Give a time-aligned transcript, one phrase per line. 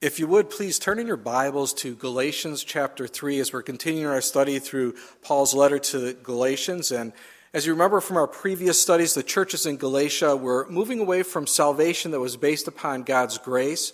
[0.00, 4.10] If you would, please turn in your Bibles to Galatians chapter 3 as we're continuing
[4.10, 6.90] our study through Paul's letter to the Galatians.
[6.90, 7.12] And
[7.52, 11.46] as you remember from our previous studies, the churches in Galatia were moving away from
[11.46, 13.92] salvation that was based upon God's grace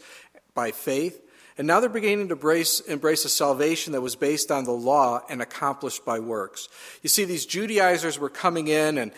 [0.55, 1.21] by faith.
[1.59, 5.23] And now they're beginning to embrace, embrace a salvation that was based on the law
[5.29, 6.69] and accomplished by works.
[7.03, 9.11] You see, these Judaizers were coming in, and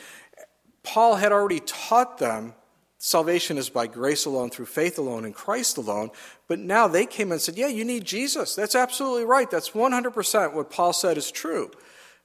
[0.84, 2.54] Paul had already taught them
[2.98, 6.10] salvation is by grace alone, through faith alone, in Christ alone.
[6.48, 8.54] But now they came and said, Yeah, you need Jesus.
[8.54, 9.50] That's absolutely right.
[9.50, 11.70] That's 100% what Paul said is true.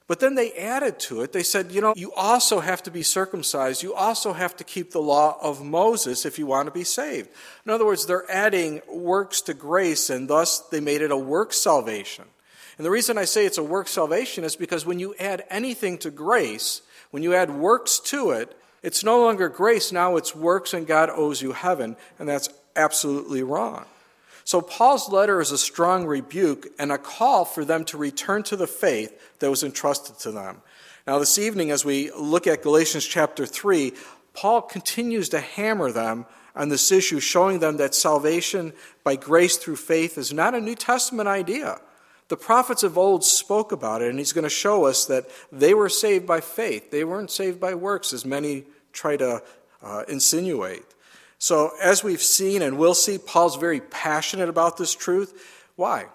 [0.06, 1.32] But then they added to it.
[1.32, 3.82] They said, You know, you also have to be circumcised.
[3.82, 7.30] You also have to keep the law of Moses if you want to be saved.
[7.64, 11.52] In other words, they're adding works to grace, and thus they made it a work
[11.52, 12.24] salvation.
[12.76, 15.96] And the reason I say it's a work salvation is because when you add anything
[15.98, 16.82] to grace,
[17.12, 21.08] when you add works to it, it's no longer grace, now it's works, and God
[21.08, 23.86] owes you heaven, and that's absolutely wrong.
[24.44, 28.56] So, Paul's letter is a strong rebuke and a call for them to return to
[28.56, 30.60] the faith that was entrusted to them.
[31.06, 33.94] Now, this evening, as we look at Galatians chapter 3,
[34.34, 39.76] Paul continues to hammer them on this issue, showing them that salvation by grace through
[39.76, 41.80] faith is not a New Testament idea.
[42.28, 45.72] The prophets of old spoke about it, and he's going to show us that they
[45.72, 46.90] were saved by faith.
[46.90, 49.42] They weren't saved by works, as many try to
[49.82, 50.84] uh, insinuate.
[51.38, 55.66] So, as we've seen and will see, Paul's very passionate about this truth.
[55.76, 56.06] Why?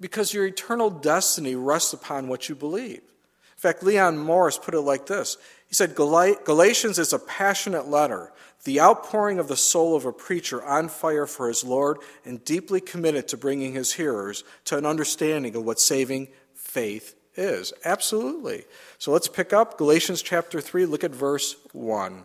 [0.00, 2.98] Because your eternal destiny rests upon what you believe.
[2.98, 8.32] In fact, Leon Morris put it like this He said, Galatians is a passionate letter,
[8.64, 12.80] the outpouring of the soul of a preacher on fire for his Lord and deeply
[12.80, 17.72] committed to bringing his hearers to an understanding of what saving faith is.
[17.84, 18.64] Absolutely.
[18.98, 22.24] So let's pick up Galatians chapter 3, look at verse 1.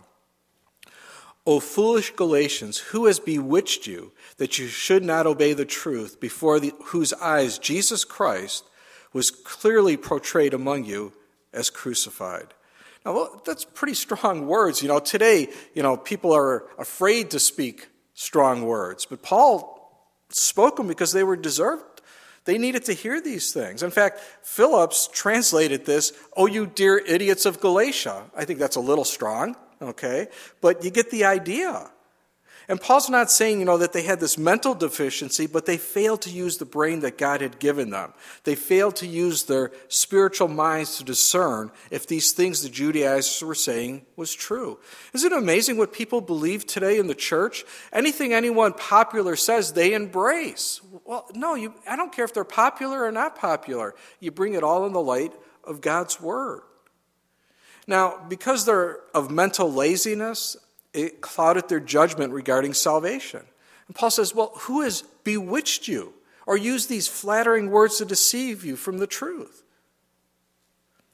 [1.45, 6.59] O foolish Galatians, who has bewitched you that you should not obey the truth, before
[6.59, 8.64] the, whose eyes Jesus Christ
[9.11, 11.14] was clearly portrayed among you
[11.52, 12.53] as crucified?
[13.06, 14.81] Now, well, that's pretty strong words.
[14.81, 19.80] You know, today, you know, people are afraid to speak strong words, but Paul
[20.30, 21.93] spoke them because they were deserved
[22.46, 23.84] they needed to hear these things.
[23.84, 28.26] In fact, Phillips translated this, Oh, you dear idiots of Galatia.
[28.36, 30.28] I think that's a little strong, okay?
[30.62, 31.90] But you get the idea.
[32.68, 36.22] And Paul's not saying, you know, that they had this mental deficiency, but they failed
[36.22, 38.13] to use the brain that God had given them.
[38.44, 43.56] They failed to use their spiritual minds to discern if these things the Judaizers were
[43.56, 44.79] saying was true.
[45.13, 47.66] Isn't it amazing what people believe today in the church?
[47.91, 50.80] Anything anyone popular says, they embrace.
[51.06, 53.94] Well, no, you, I don't care if they're popular or not popular.
[54.19, 55.34] You bring it all in the light
[55.66, 56.62] of God's Word.
[57.88, 60.56] Now, because they're of mental laziness,
[60.94, 63.42] it clouded their judgment regarding salvation.
[63.88, 66.14] And Paul says, Well, who has bewitched you
[66.46, 69.64] or used these flattering words to deceive you from the truth?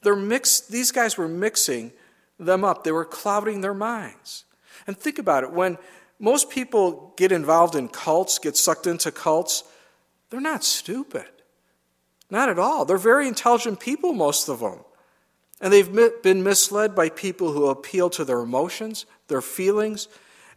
[0.02, 1.92] They're mixed, these guys were mixing
[2.38, 4.44] them up, they were clouding their minds.
[4.86, 5.78] And think about it when
[6.18, 9.64] most people get involved in cults, get sucked into cults,
[10.30, 11.26] they're not stupid.
[12.30, 12.84] Not at all.
[12.84, 14.80] They're very intelligent people, most of them.
[15.60, 20.08] And they've been misled by people who appeal to their emotions, their feelings,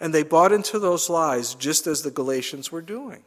[0.02, 3.24] and they bought into those lies just as the Galatians were doing.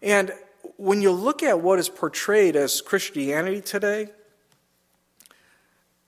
[0.00, 0.32] And
[0.76, 4.10] when you look at what is portrayed as Christianity today,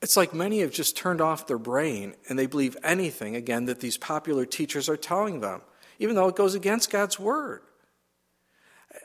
[0.00, 3.80] it's like many have just turned off their brain and they believe anything, again, that
[3.80, 5.62] these popular teachers are telling them,
[5.98, 7.62] even though it goes against God's word.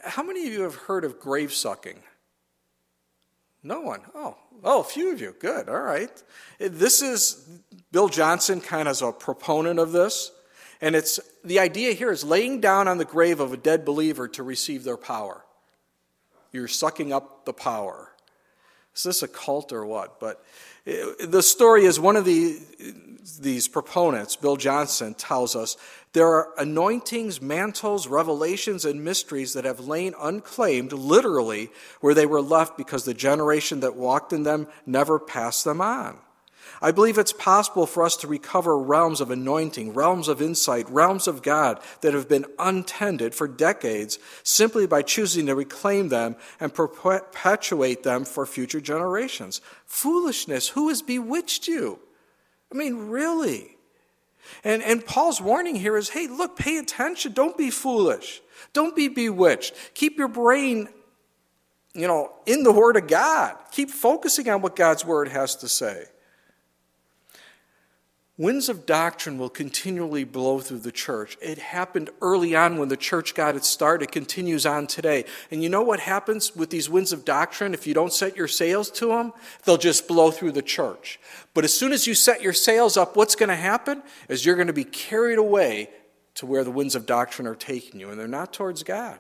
[0.04, 2.00] How many of you have heard of grave sucking?
[3.66, 4.02] No one.
[4.14, 5.36] Oh, oh, a few of you.
[5.40, 5.70] Good.
[5.70, 6.12] All right.
[6.60, 7.50] This is
[7.92, 10.32] Bill Johnson, kind of as a proponent of this,
[10.82, 14.28] and it's the idea here is laying down on the grave of a dead believer
[14.28, 15.46] to receive their power.
[16.52, 18.15] You're sucking up the power.
[18.96, 20.20] Is this a cult or what?
[20.20, 20.44] But
[20.88, 22.60] eh, the story is one of the,
[23.40, 25.78] these proponents, Bill Johnson, tells us
[26.14, 31.70] there are anointings, mantles, revelations, and mysteries that have lain unclaimed, literally,
[32.00, 36.18] where they were left because the generation that walked in them never passed them on.
[36.82, 41.28] I believe it's possible for us to recover realms of anointing, realms of insight, realms
[41.28, 46.74] of God that have been untended for decades simply by choosing to reclaim them and
[46.74, 49.62] perpetuate them for future generations.
[49.86, 50.70] Foolishness.
[50.70, 52.00] Who has bewitched you?
[52.72, 53.78] I mean, really?
[54.64, 57.34] And, and Paul's warning here is hey, look, pay attention.
[57.34, 58.42] Don't be foolish.
[58.74, 59.74] Don't be bewitched.
[59.94, 60.90] Keep your brain,
[61.94, 63.56] you know, in the Word of God.
[63.72, 66.06] Keep focusing on what God's Word has to say.
[68.38, 71.38] Winds of doctrine will continually blow through the church.
[71.42, 74.02] It happened early on when the church got its start.
[74.02, 75.24] It continues on today.
[75.52, 77.74] And you know what happens with these winds of doctrine?
[77.74, 79.32] If you don't set your sails to them,
[79.64, 81.18] they'll just blow through the church.
[81.54, 84.56] But as soon as you set your sails up, what's going to happen is you're
[84.56, 85.90] going to be carried away
[86.34, 88.10] to where the winds of doctrine are taking you.
[88.10, 89.20] And they're not towards God.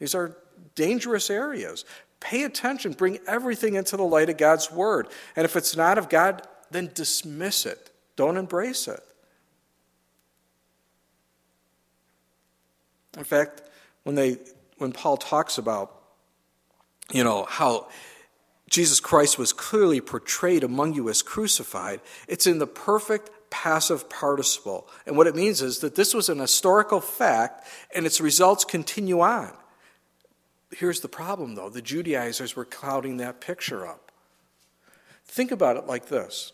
[0.00, 0.36] These are
[0.74, 1.84] dangerous areas.
[2.18, 2.94] Pay attention.
[2.94, 5.06] Bring everything into the light of God's word.
[5.36, 6.42] And if it's not of God,
[6.72, 9.00] then dismiss it don't embrace it.
[13.16, 13.62] In fact,
[14.02, 14.38] when they
[14.78, 15.92] when Paul talks about
[17.12, 17.88] you know how
[18.68, 24.88] Jesus Christ was clearly portrayed among you as crucified, it's in the perfect passive participle.
[25.06, 29.20] And what it means is that this was an historical fact and its results continue
[29.20, 29.52] on.
[30.72, 34.10] Here's the problem though the Judaizers were clouding that picture up.
[35.24, 36.52] Think about it like this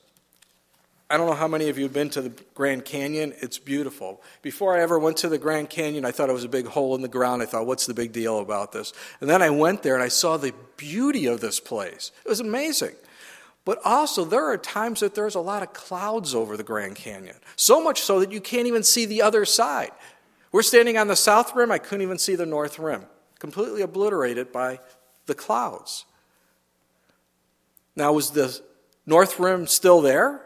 [1.12, 3.34] I don't know how many of you have been to the Grand Canyon.
[3.40, 4.22] It's beautiful.
[4.40, 6.94] Before I ever went to the Grand Canyon, I thought it was a big hole
[6.94, 7.42] in the ground.
[7.42, 8.94] I thought, what's the big deal about this?
[9.20, 12.12] And then I went there and I saw the beauty of this place.
[12.24, 12.94] It was amazing.
[13.66, 17.36] But also, there are times that there's a lot of clouds over the Grand Canyon,
[17.56, 19.90] so much so that you can't even see the other side.
[20.50, 23.04] We're standing on the south rim, I couldn't even see the north rim,
[23.38, 24.80] completely obliterated by
[25.26, 26.06] the clouds.
[27.96, 28.58] Now, was the
[29.04, 30.40] north rim still there?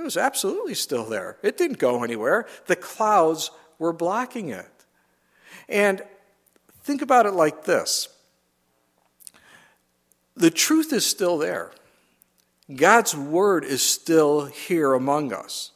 [0.00, 1.36] It was absolutely still there.
[1.42, 2.46] It didn't go anywhere.
[2.66, 4.86] The clouds were blocking it.
[5.68, 6.00] And
[6.82, 8.08] think about it like this
[10.34, 11.70] the truth is still there.
[12.74, 15.72] God's word is still here among us.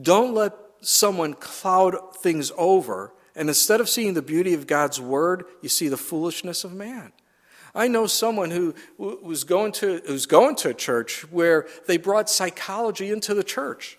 [0.00, 5.44] Don't let someone cloud things over, and instead of seeing the beauty of God's word,
[5.60, 7.12] you see the foolishness of man.
[7.74, 12.28] I know someone who was going to, who's going to a church where they brought
[12.28, 13.98] psychology into the church.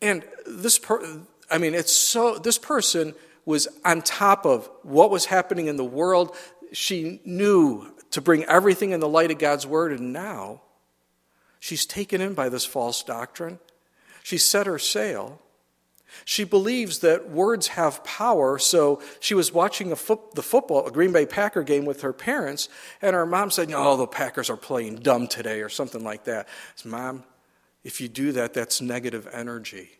[0.00, 5.26] And this, per, I mean, it's so, this person was on top of what was
[5.26, 6.34] happening in the world.
[6.72, 10.62] She knew to bring everything in the light of God's word, and now
[11.60, 13.58] she's taken in by this false doctrine.
[14.22, 15.40] She set her sail
[16.24, 21.26] she believes that words have power, so she was watching the football, a Green Bay
[21.26, 22.68] Packer game with her parents,
[23.00, 26.48] and her mom said, Oh, the Packers are playing dumb today, or something like that.
[26.76, 27.24] Said, Mom,
[27.84, 29.90] if you do that, that's negative energy.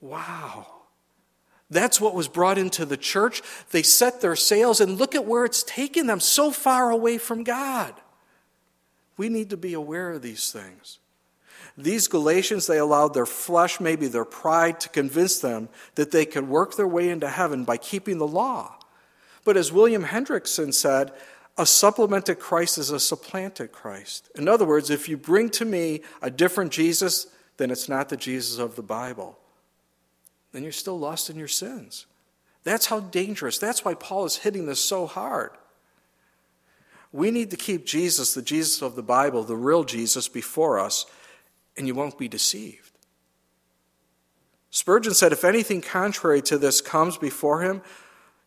[0.00, 0.66] Wow.
[1.70, 3.42] That's what was brought into the church.
[3.70, 7.44] They set their sails, and look at where it's taken them so far away from
[7.44, 7.94] God.
[9.16, 10.98] We need to be aware of these things.
[11.82, 16.48] These Galatians, they allowed their flesh, maybe their pride, to convince them that they could
[16.48, 18.76] work their way into heaven by keeping the law.
[19.44, 21.12] But as William Hendriksen said,
[21.56, 24.30] a supplemented Christ is a supplanted Christ.
[24.34, 28.16] In other words, if you bring to me a different Jesus, then it's not the
[28.16, 29.38] Jesus of the Bible.
[30.52, 32.06] Then you're still lost in your sins.
[32.64, 33.58] That's how dangerous.
[33.58, 35.50] That's why Paul is hitting this so hard.
[37.12, 41.06] We need to keep Jesus, the Jesus of the Bible, the real Jesus, before us
[41.76, 42.90] and you won't be deceived.
[44.70, 47.82] Spurgeon said, If anything contrary to this comes before him,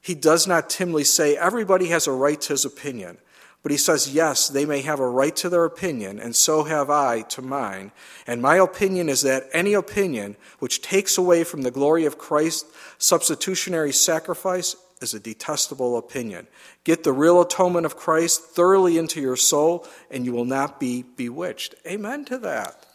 [0.02, 3.18] he does not timidly say, Everybody has a right to his opinion.
[3.62, 6.90] But he says, Yes, they may have a right to their opinion, and so have
[6.90, 7.92] I to mine.
[8.28, 12.72] And my opinion is that any opinion which takes away from the glory of Christ's
[12.98, 16.48] substitutionary sacrifice is a detestable opinion.
[16.84, 21.04] Get the real atonement of Christ thoroughly into your soul, and you will not be
[21.04, 21.76] bewitched.
[21.86, 22.86] Amen to that.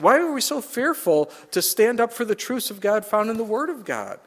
[0.00, 3.36] Why are we so fearful to stand up for the truths of God found in
[3.36, 4.20] the Word of God?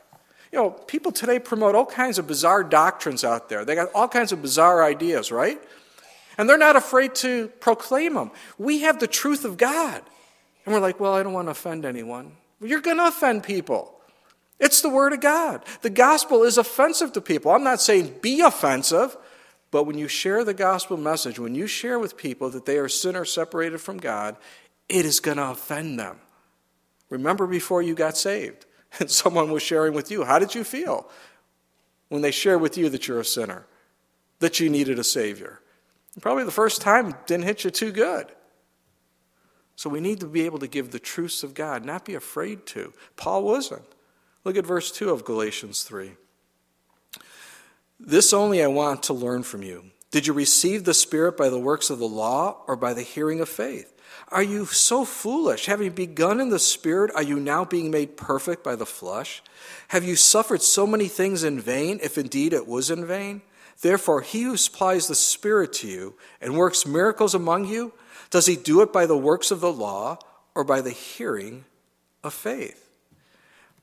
[0.51, 3.63] You know, people today promote all kinds of bizarre doctrines out there.
[3.63, 5.61] They got all kinds of bizarre ideas, right?
[6.37, 8.31] And they're not afraid to proclaim them.
[8.57, 10.01] We have the truth of God.
[10.65, 12.33] And we're like, well, I don't want to offend anyone.
[12.59, 13.95] Well, you're going to offend people.
[14.59, 15.63] It's the Word of God.
[15.81, 17.51] The gospel is offensive to people.
[17.51, 19.15] I'm not saying be offensive,
[19.71, 22.89] but when you share the gospel message, when you share with people that they are
[22.89, 24.35] sinners separated from God,
[24.91, 26.17] it is going to offend them.
[27.09, 28.65] Remember before you got saved
[28.99, 31.09] and someone was sharing with you, how did you feel
[32.09, 33.65] when they shared with you that you're a sinner,
[34.39, 35.61] that you needed a Savior?
[36.19, 38.27] Probably the first time didn't hit you too good.
[39.77, 42.65] So we need to be able to give the truths of God, not be afraid
[42.67, 42.93] to.
[43.15, 43.85] Paul wasn't.
[44.43, 46.11] Look at verse 2 of Galatians 3.
[47.99, 49.85] This only I want to learn from you.
[50.11, 53.39] Did you receive the Spirit by the works of the law or by the hearing
[53.39, 53.93] of faith?
[54.31, 55.65] Are you so foolish?
[55.65, 59.43] Having begun in the Spirit, are you now being made perfect by the flesh?
[59.89, 63.41] Have you suffered so many things in vain, if indeed it was in vain?
[63.81, 67.91] Therefore, he who supplies the Spirit to you and works miracles among you,
[68.29, 70.17] does he do it by the works of the law
[70.55, 71.65] or by the hearing
[72.23, 72.89] of faith?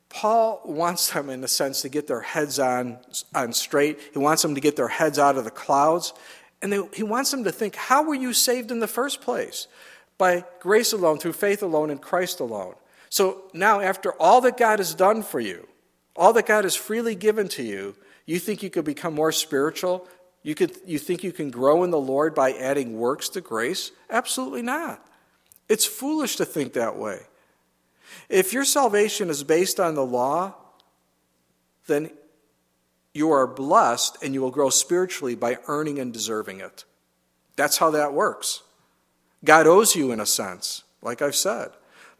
[0.08, 2.98] Paul wants them, in a sense, to get their heads on,
[3.34, 4.00] on straight.
[4.12, 6.14] He wants them to get their heads out of the clouds.
[6.62, 9.66] And they, he wants them to think, how were you saved in the first place?
[10.18, 12.74] By grace alone, through faith alone, in Christ alone.
[13.08, 15.66] So now, after all that God has done for you,
[16.16, 17.94] all that God has freely given to you,
[18.26, 20.06] you think you could become more spiritual?
[20.42, 23.92] You, could, you think you can grow in the Lord by adding works to grace?
[24.10, 25.04] Absolutely not.
[25.68, 27.20] It's foolish to think that way.
[28.28, 30.54] If your salvation is based on the law,
[31.86, 32.10] then
[33.14, 36.84] you are blessed and you will grow spiritually by earning and deserving it.
[37.56, 38.62] That's how that works.
[39.44, 41.70] God owes you, in a sense, like I've said.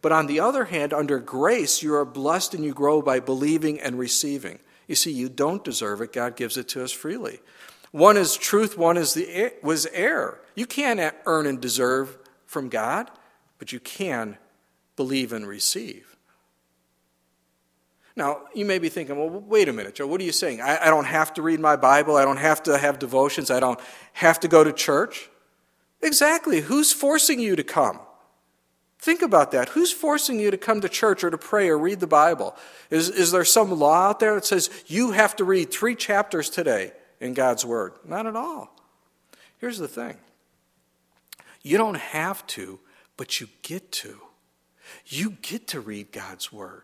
[0.01, 3.79] But on the other hand, under grace, you are blessed and you grow by believing
[3.79, 4.59] and receiving.
[4.87, 7.41] You see, you don't deserve it, God gives it to us freely.
[7.91, 10.39] One is truth, one is the was error.
[10.55, 13.09] You can't earn and deserve from God,
[13.57, 14.37] but you can
[14.95, 16.15] believe and receive.
[18.15, 20.59] Now, you may be thinking, well, wait a minute, Joe, what are you saying?
[20.59, 23.59] I, I don't have to read my Bible, I don't have to have devotions, I
[23.59, 23.79] don't
[24.13, 25.29] have to go to church.
[26.01, 26.61] Exactly.
[26.61, 27.99] Who's forcing you to come?
[28.99, 29.69] Think about that.
[29.69, 32.55] Who's forcing you to come to church or to pray or read the Bible?
[32.89, 36.49] Is, is there some law out there that says you have to read three chapters
[36.49, 36.91] today
[37.21, 37.93] in God's Word?
[38.03, 38.75] Not at all.
[39.57, 40.17] Here's the thing
[41.61, 42.79] you don't have to,
[43.15, 44.19] but you get to.
[45.05, 46.83] You get to read God's Word.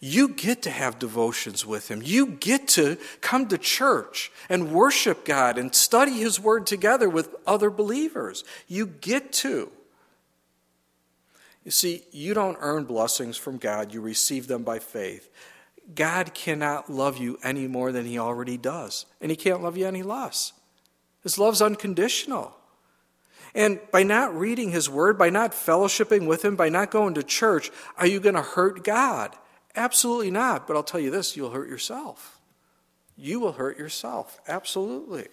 [0.00, 2.02] You get to have devotions with Him.
[2.02, 7.34] You get to come to church and worship God and study His Word together with
[7.46, 8.44] other believers.
[8.68, 9.70] You get to.
[11.64, 15.28] You see, you don't earn blessings from God, you receive them by faith.
[15.94, 19.86] God cannot love you any more than He already does, and He can't love you
[19.86, 20.52] any less.
[21.22, 22.56] His love's unconditional.
[23.54, 27.22] And by not reading His Word, by not fellowshipping with Him, by not going to
[27.22, 29.36] church, are you going to hurt God?
[29.74, 30.66] Absolutely not.
[30.66, 32.40] But I'll tell you this you'll hurt yourself.
[33.16, 34.40] You will hurt yourself.
[34.48, 35.28] Absolutely.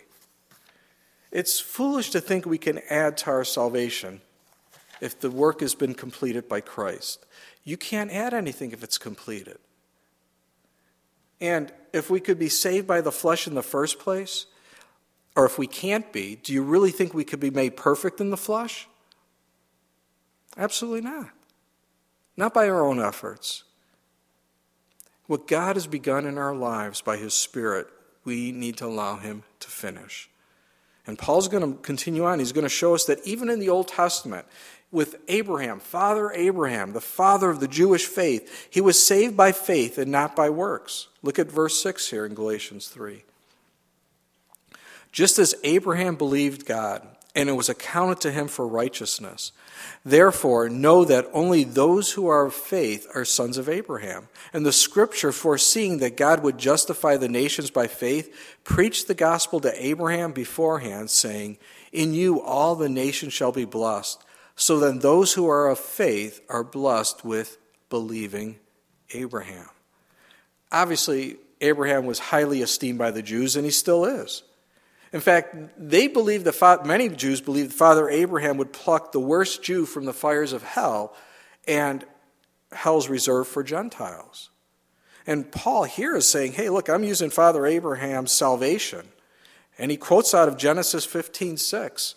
[1.31, 4.22] It's foolish to think we can add to our salvation
[5.00, 7.25] if the work has been completed by Christ.
[7.63, 9.58] You can't add anything if it's completed.
[11.39, 14.46] And if we could be saved by the flesh in the first place,
[15.36, 18.29] or if we can't be, do you really think we could be made perfect in
[18.29, 18.88] the flesh?
[20.58, 21.29] Absolutely not.
[22.36, 23.63] Not by our own efforts.
[25.29, 27.86] What God has begun in our lives by His Spirit,
[28.25, 30.27] we need to allow Him to finish.
[31.05, 32.39] And Paul's going to continue on.
[32.39, 34.48] He's going to show us that even in the Old Testament,
[34.91, 38.69] with Abraham, Father Abraham, the father of the Jewish faith.
[38.71, 41.09] He was saved by faith and not by works.
[41.21, 43.24] Look at verse 6 here in Galatians 3.
[45.12, 47.07] Just as Abraham believed God,
[47.39, 49.51] and it was accounted to him for righteousness.
[50.03, 54.27] Therefore, know that only those who are of faith are sons of Abraham.
[54.53, 59.60] And the scripture, foreseeing that God would justify the nations by faith, preached the gospel
[59.62, 61.58] to Abraham beforehand, saying,
[61.91, 64.24] In you all the nations shall be blessed.
[64.55, 67.58] So then, those who are of faith are blessed with
[67.89, 68.60] believing
[69.13, 69.69] Abraham.
[70.72, 74.43] Obviously, Abraham was highly esteemed by the Jews, and he still is.
[75.11, 79.63] In fact, they believe that many Jews believe that Father Abraham would pluck the worst
[79.63, 81.15] Jew from the fires of hell,
[81.67, 82.05] and
[82.71, 84.49] hell's reserved for Gentiles.
[85.25, 89.07] And Paul here is saying, hey, look, I'm using Father Abraham's salvation.
[89.77, 92.15] And he quotes out of Genesis 15 6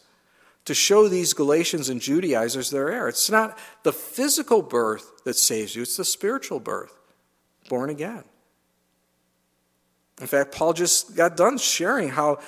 [0.65, 3.09] to show these Galatians and Judaizers their error.
[3.09, 6.97] It's not the physical birth that saves you, it's the spiritual birth,
[7.69, 8.25] born again.
[10.21, 12.39] In fact, Paul just got done sharing how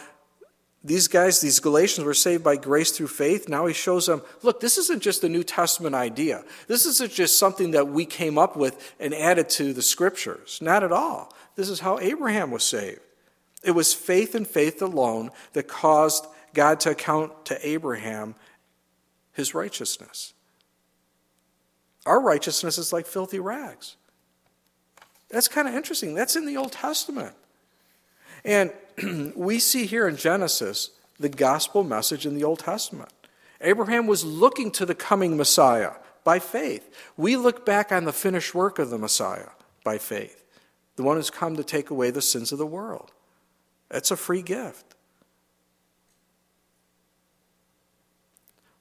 [0.84, 3.48] these guys, these Galatians, were saved by grace through faith.
[3.48, 6.44] Now he shows them look, this isn't just a New Testament idea.
[6.68, 10.58] This isn't just something that we came up with and added to the scriptures.
[10.60, 11.32] Not at all.
[11.56, 13.00] This is how Abraham was saved.
[13.62, 18.34] It was faith and faith alone that caused God to account to Abraham
[19.32, 20.34] his righteousness.
[22.04, 23.96] Our righteousness is like filthy rags.
[25.30, 26.14] That's kind of interesting.
[26.14, 27.34] That's in the Old Testament.
[28.44, 28.70] And
[29.34, 33.12] we see here in Genesis the gospel message in the Old Testament.
[33.60, 36.94] Abraham was looking to the coming Messiah by faith.
[37.16, 39.50] We look back on the finished work of the Messiah
[39.84, 40.44] by faith,
[40.96, 43.12] the one who's come to take away the sins of the world.
[43.90, 44.94] It's a free gift.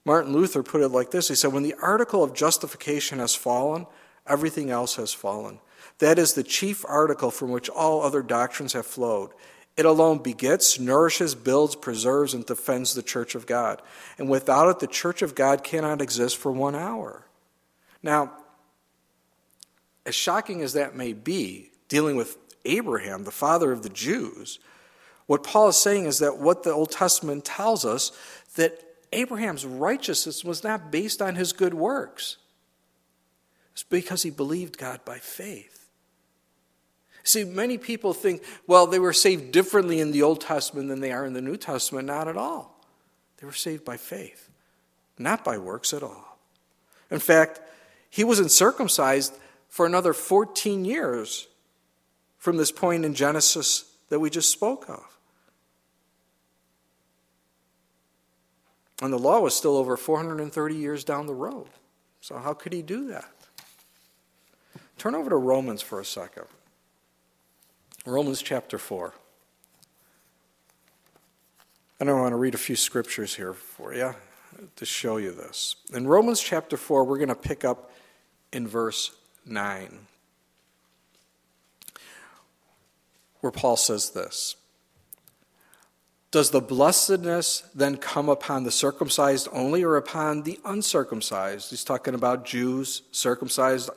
[0.04, 3.86] Martin Luther put it like this He said, When the article of justification has fallen,
[4.26, 5.60] everything else has fallen.
[5.98, 9.30] That is the chief article from which all other doctrines have flowed.
[9.76, 13.82] It alone begets, nourishes, builds, preserves, and defends the church of God.
[14.18, 17.26] And without it, the church of God cannot exist for one hour.
[18.02, 18.32] Now,
[20.06, 24.58] as shocking as that may be, dealing with Abraham, the father of the Jews,
[25.26, 28.12] what Paul is saying is that what the Old Testament tells us
[28.56, 28.80] that
[29.12, 32.36] Abraham's righteousness was not based on his good works.
[33.72, 35.83] It's because he believed God by faith.
[37.24, 41.10] See, many people think, well, they were saved differently in the Old Testament than they
[41.10, 42.06] are in the New Testament.
[42.06, 42.78] Not at all.
[43.38, 44.50] They were saved by faith,
[45.18, 46.38] not by works at all.
[47.10, 47.60] In fact,
[48.10, 49.34] he wasn't circumcised
[49.68, 51.48] for another 14 years
[52.38, 55.02] from this point in Genesis that we just spoke of.
[59.02, 61.68] And the law was still over 430 years down the road.
[62.20, 63.30] So, how could he do that?
[64.98, 66.44] Turn over to Romans for a second.
[68.06, 69.14] Romans chapter 4.
[72.00, 74.14] And I want to read a few scriptures here for you
[74.76, 75.76] to show you this.
[75.94, 77.90] In Romans chapter 4, we're going to pick up
[78.52, 79.12] in verse
[79.46, 80.00] 9,
[83.40, 84.56] where Paul says this
[86.34, 91.70] does the blessedness then come upon the circumcised only or upon the uncircumcised?
[91.70, 93.88] He's talking about Jews, circumcised,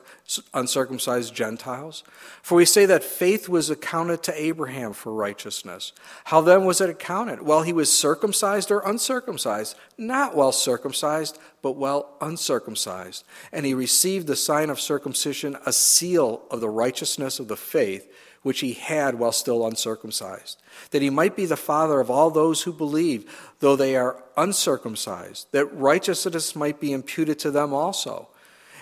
[0.54, 2.04] uncircumcised Gentiles.
[2.40, 5.92] For we say that faith was accounted to Abraham for righteousness.
[6.26, 7.42] How then was it accounted?
[7.42, 9.76] While he was circumcised or uncircumcised?
[9.98, 13.24] Not while circumcised, but while uncircumcised.
[13.50, 18.08] And he received the sign of circumcision, a seal of the righteousness of the faith
[18.42, 22.62] which he had while still uncircumcised, that he might be the father of all those
[22.62, 28.28] who believe, though they are uncircumcised, that righteousness might be imputed to them also,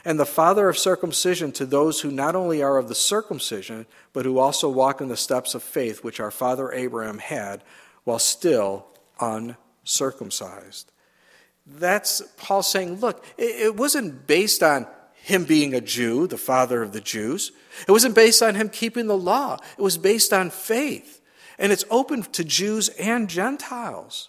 [0.05, 4.25] and the father of circumcision to those who not only are of the circumcision, but
[4.25, 7.65] who also walk in the steps of faith which our father Abraham had
[8.05, 8.87] while still
[9.21, 10.93] uncircumcised.
[11.67, 14.87] That's Paul saying, look, it wasn't based on
[15.26, 17.50] him being a Jew, the father of the Jews.
[17.88, 21.21] It wasn't based on him keeping the law, it was based on faith.
[21.59, 24.28] And it's open to Jews and Gentiles.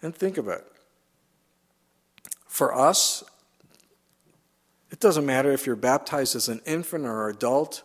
[0.00, 0.64] And think of it.
[2.46, 3.24] For us,
[4.92, 7.82] it doesn't matter if you're baptized as an infant or adult,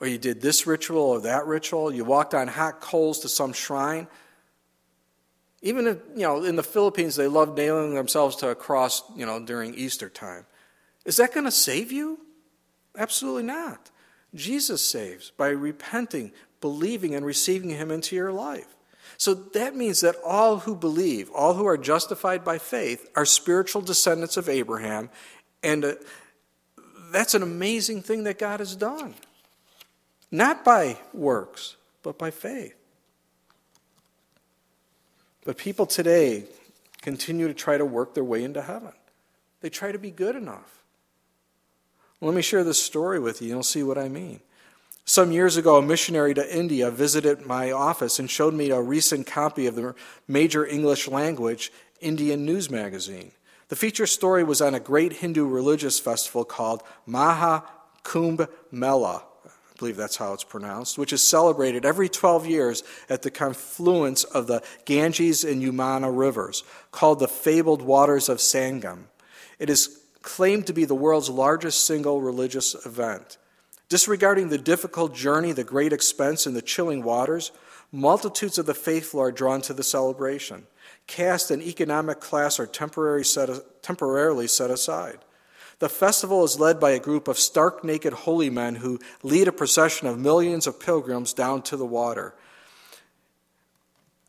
[0.00, 3.52] or you did this ritual or that ritual, you walked on hot coals to some
[3.52, 4.08] shrine.
[5.64, 9.24] Even if, you know, in the Philippines, they love nailing themselves to a cross, you
[9.24, 10.44] know, during Easter time.
[11.06, 12.20] Is that going to save you?
[12.96, 13.90] Absolutely not.
[14.34, 18.76] Jesus saves by repenting, believing, and receiving Him into your life.
[19.16, 23.80] So that means that all who believe, all who are justified by faith, are spiritual
[23.80, 25.08] descendants of Abraham,
[25.62, 25.94] and uh,
[27.10, 29.14] that's an amazing thing that God has done.
[30.30, 32.74] Not by works, but by faith.
[35.44, 36.44] But people today
[37.02, 38.92] continue to try to work their way into heaven.
[39.60, 40.82] They try to be good enough.
[42.20, 44.40] Let me share this story with you, and you'll see what I mean.
[45.04, 49.26] Some years ago, a missionary to India visited my office and showed me a recent
[49.26, 49.94] copy of the
[50.26, 53.32] major English language Indian news magazine.
[53.68, 57.64] The feature story was on a great Hindu religious festival called Maha
[58.02, 59.24] Kumbh Mela.
[59.84, 64.46] Believe that's how it's pronounced, which is celebrated every 12 years at the confluence of
[64.46, 69.08] the Ganges and Yamuna rivers, called the fabled waters of Sangam.
[69.58, 73.36] It is claimed to be the world's largest single religious event.
[73.90, 77.52] Disregarding the difficult journey, the great expense, and the chilling waters,
[77.92, 80.66] multitudes of the faithful are drawn to the celebration.
[81.06, 85.18] Caste and economic class are temporarily set aside.
[85.78, 89.52] The festival is led by a group of stark naked holy men who lead a
[89.52, 92.34] procession of millions of pilgrims down to the water.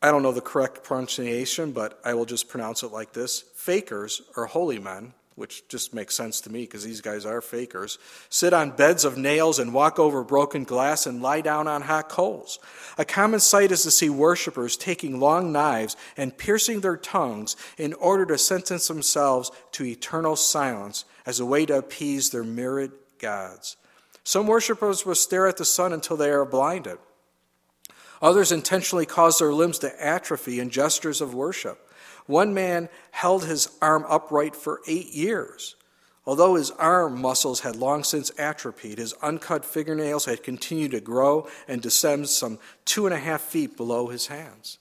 [0.02, 4.22] I don't know the correct pronunciation, but I will just pronounce it like this Fakers,
[4.36, 7.98] or holy men, which just makes sense to me because these guys are fakers,
[8.30, 12.08] sit on beds of nails and walk over broken glass and lie down on hot
[12.08, 12.58] coals.
[12.96, 17.92] A common sight is to see worshippers taking long knives and piercing their tongues in
[17.94, 23.76] order to sentence themselves to eternal silence as a way to appease their myriad gods.
[24.24, 26.98] Some worshippers will stare at the sun until they are blinded.
[28.22, 31.78] Others intentionally cause their limbs to atrophy in gestures of worship.
[32.26, 35.76] One man held his arm upright for eight years.
[36.26, 41.48] Although his arm muscles had long since atrophied, his uncut fingernails had continued to grow
[41.68, 44.78] and descend some two and a half feet below his hands.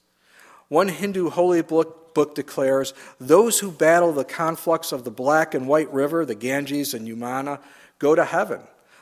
[0.69, 5.67] One Hindu holy book, book declares those who battle the conflux of the black and
[5.67, 7.59] white river, the Ganges and Yamuna,
[7.99, 8.61] go to heaven.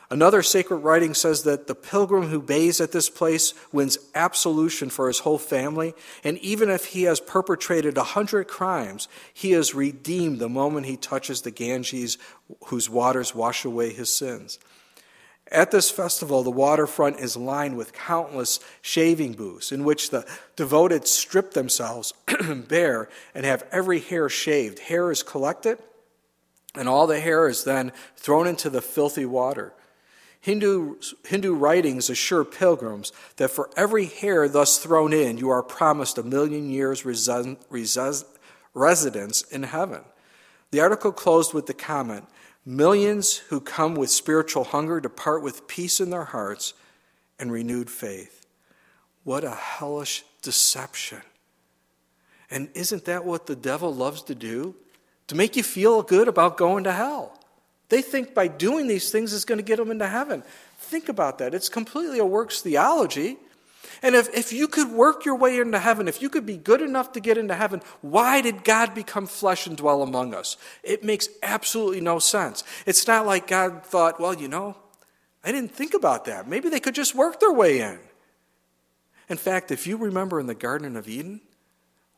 [0.09, 5.07] Another sacred writing says that the pilgrim who bathes at this place wins absolution for
[5.07, 10.37] his whole family, and even if he has perpetrated a hundred crimes, he is redeemed
[10.37, 12.19] the moment he touches the Ganges,
[12.65, 14.59] whose waters wash away his sins.
[15.53, 21.07] At this festival, the waterfront is lined with countless shaving booths in which the devoted
[21.07, 22.11] strip themselves
[22.67, 24.79] bare and have every hair shaved.
[24.79, 25.77] Hair is collected,
[26.73, 29.73] and all the hair is then thrown into the filthy water.
[30.41, 30.95] Hindu,
[31.27, 36.23] Hindu writings assure pilgrims that for every hair thus thrown in, you are promised a
[36.23, 37.05] million years
[38.73, 40.01] residence in heaven.
[40.71, 42.25] The article closed with the comment
[42.65, 46.73] Millions who come with spiritual hunger depart with peace in their hearts
[47.37, 48.45] and renewed faith.
[49.23, 51.21] What a hellish deception.
[52.49, 54.75] And isn't that what the devil loves to do?
[55.27, 57.39] To make you feel good about going to hell.
[57.89, 60.43] They think by doing these things is going to get them into heaven.
[60.77, 61.53] Think about that.
[61.53, 63.37] It's completely a works theology.
[64.03, 66.81] And if, if you could work your way into heaven, if you could be good
[66.81, 70.57] enough to get into heaven, why did God become flesh and dwell among us?
[70.83, 72.65] It makes absolutely no sense.
[72.85, 74.75] It's not like God thought, well, you know,
[75.41, 76.49] I didn't think about that.
[76.49, 77.97] Maybe they could just work their way in.
[79.29, 81.39] In fact, if you remember in the Garden of Eden,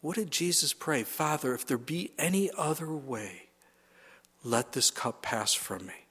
[0.02, 1.04] what did Jesus pray?
[1.04, 3.50] Father, if there be any other way,
[4.44, 6.08] let this cup pass from me.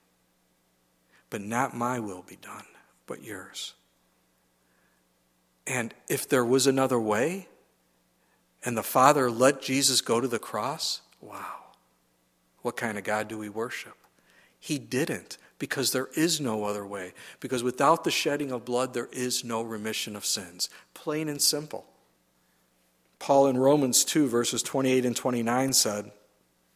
[1.30, 2.66] But not my will be done,
[3.06, 3.74] but yours.
[5.66, 7.48] And if there was another way,
[8.64, 11.57] and the Father let Jesus go to the cross, wow,
[12.62, 13.96] what kind of God do we worship?
[14.59, 17.12] He didn't, because there is no other way.
[17.40, 20.70] Because without the shedding of blood, there is no remission of sins.
[20.94, 21.87] Plain and simple.
[23.18, 26.11] Paul in Romans 2, verses 28 and 29 said,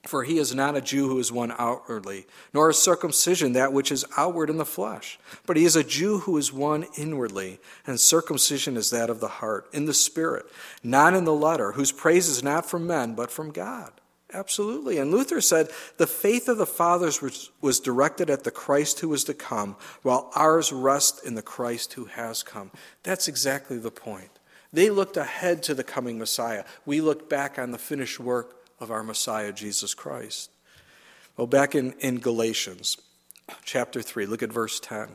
[0.07, 3.91] for he is not a Jew who is one outwardly, nor is circumcision that which
[3.91, 5.19] is outward in the flesh.
[5.47, 9.29] But he is a Jew who is one inwardly, and circumcision is that of the
[9.29, 10.47] heart, in the spirit,
[10.83, 13.93] not in the letter, whose praise is not from men, but from God.
[14.33, 14.99] Absolutely.
[14.99, 19.09] And Luther said the faith of the fathers was, was directed at the Christ who
[19.09, 22.71] was to come, while ours rest in the Christ who has come.
[23.03, 24.31] That's exactly the point.
[24.71, 26.65] They looked ahead to the coming Messiah.
[26.85, 30.51] We look back on the finished work of our Messiah, Jesus Christ.
[31.37, 32.99] Well, back in, in Galatians
[33.65, 35.09] chapter 3, look at verse 10.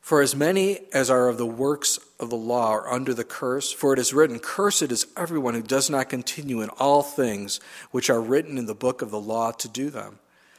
[0.00, 3.72] For as many as are of the works of the law are under the curse,
[3.72, 7.58] for it is written, Cursed is everyone who does not continue in all things
[7.90, 10.18] which are written in the book of the law to do them.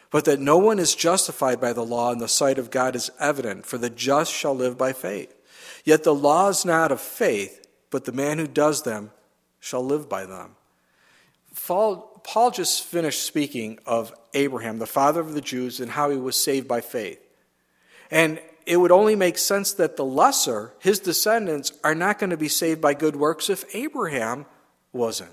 [0.09, 3.11] But that no one is justified by the law in the sight of God is
[3.19, 5.35] evident, for the just shall live by faith.
[5.83, 9.11] Yet the law is not of faith, but the man who does them
[9.59, 10.55] shall live by them.
[11.67, 16.17] Paul, Paul just finished speaking of Abraham, the father of the Jews, and how he
[16.17, 17.19] was saved by faith.
[18.11, 22.37] And it would only make sense that the lesser, his descendants, are not going to
[22.37, 24.45] be saved by good works if Abraham
[24.93, 25.29] wasn't.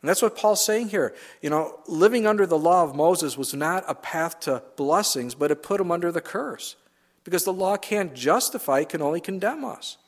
[0.00, 1.14] And that's what Paul's saying here.
[1.42, 5.50] You know, living under the law of Moses was not a path to blessings, but
[5.50, 6.76] it put him under the curse.
[7.24, 9.98] Because the law can't justify, it can only condemn us.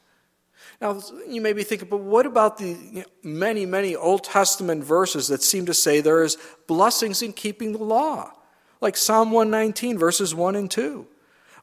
[0.80, 5.42] Now, you may be thinking, but what about the many, many Old Testament verses that
[5.42, 6.38] seem to say there is
[6.68, 8.32] blessings in keeping the law?
[8.80, 11.06] Like Psalm 119, verses 1 and 2.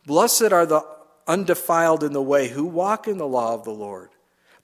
[0.05, 0.85] Blessed are the
[1.27, 4.09] undefiled in the way who walk in the law of the Lord.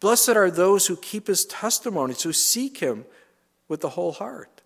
[0.02, 3.06] Blessed are those who keep his testimonies, who seek him
[3.70, 4.62] with the whole heart.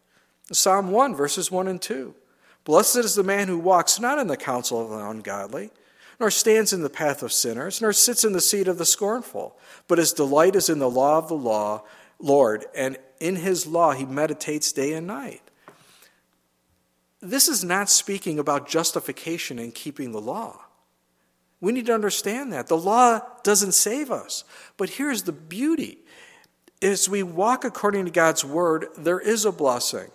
[0.52, 2.16] Psalm 1, verses 1 and 2.
[2.64, 5.70] Blessed is the man who walks not in the counsel of the ungodly
[6.20, 9.58] nor stands in the path of sinners, nor sits in the seat of the scornful.
[9.88, 11.84] But his delight is in the law of the law,
[12.20, 15.42] Lord, and in his law he meditates day and night.
[17.22, 20.62] This is not speaking about justification and keeping the law.
[21.60, 22.68] We need to understand that.
[22.68, 24.44] The law doesn't save us.
[24.78, 26.00] But here's the beauty
[26.82, 30.12] as we walk according to God's word, there is a blessing.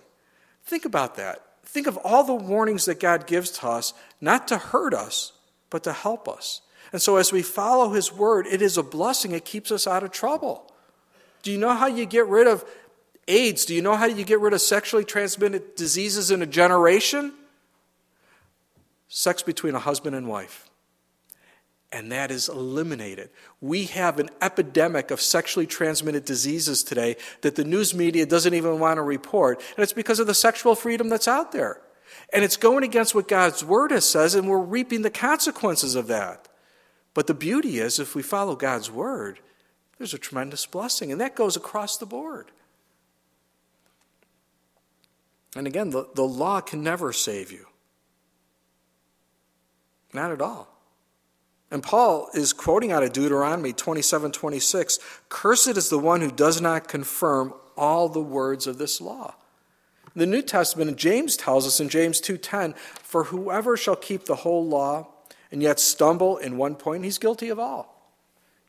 [0.63, 1.43] Think about that.
[1.65, 5.33] Think of all the warnings that God gives to us, not to hurt us,
[5.71, 6.61] but to help us.
[6.93, 9.31] And so, as we follow His word, it is a blessing.
[9.31, 10.71] It keeps us out of trouble.
[11.41, 12.63] Do you know how you get rid of
[13.27, 13.65] AIDS?
[13.65, 17.33] Do you know how you get rid of sexually transmitted diseases in a generation?
[19.07, 20.69] Sex between a husband and wife.
[21.93, 23.29] And that is eliminated.
[23.59, 28.79] We have an epidemic of sexually transmitted diseases today that the news media doesn't even
[28.79, 29.61] want to report.
[29.75, 31.81] And it's because of the sexual freedom that's out there.
[32.33, 36.07] And it's going against what God's word has says, and we're reaping the consequences of
[36.07, 36.47] that.
[37.13, 39.39] But the beauty is, if we follow God's word,
[39.97, 42.51] there's a tremendous blessing, and that goes across the board.
[45.55, 47.67] And again, the, the law can never save you.
[50.13, 50.69] Not at all.
[51.69, 56.59] And Paul is quoting out of Deuteronomy 27 26 Cursed is the one who does
[56.61, 59.35] not confirm all the words of this law.
[60.15, 64.65] The New Testament, James tells us in James 2:10, "For whoever shall keep the whole
[64.65, 65.07] law
[65.51, 68.13] and yet stumble in one point, he's guilty of all."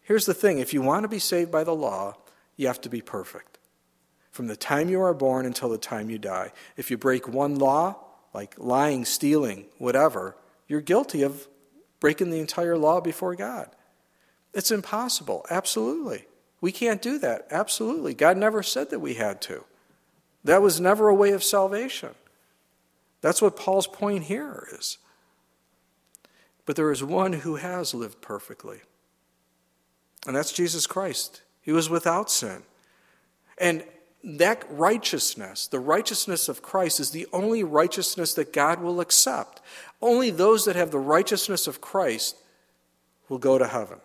[0.00, 2.14] Here's the thing, if you want to be saved by the law,
[2.56, 3.58] you have to be perfect.
[4.30, 6.52] From the time you are born until the time you die.
[6.76, 7.96] If you break one law,
[8.32, 11.48] like lying, stealing, whatever, you're guilty of
[12.00, 13.70] breaking the entire law before God.
[14.54, 16.26] It's impossible, absolutely.
[16.60, 18.14] We can't do that, absolutely.
[18.14, 19.64] God never said that we had to.
[20.44, 22.10] That was never a way of salvation.
[23.20, 24.98] That's what Paul's point here is.
[26.66, 28.80] But there is one who has lived perfectly,
[30.26, 31.42] and that's Jesus Christ.
[31.60, 32.62] He was without sin.
[33.58, 33.84] And
[34.24, 39.60] that righteousness, the righteousness of Christ, is the only righteousness that God will accept.
[40.00, 42.36] Only those that have the righteousness of Christ
[43.28, 43.98] will go to heaven.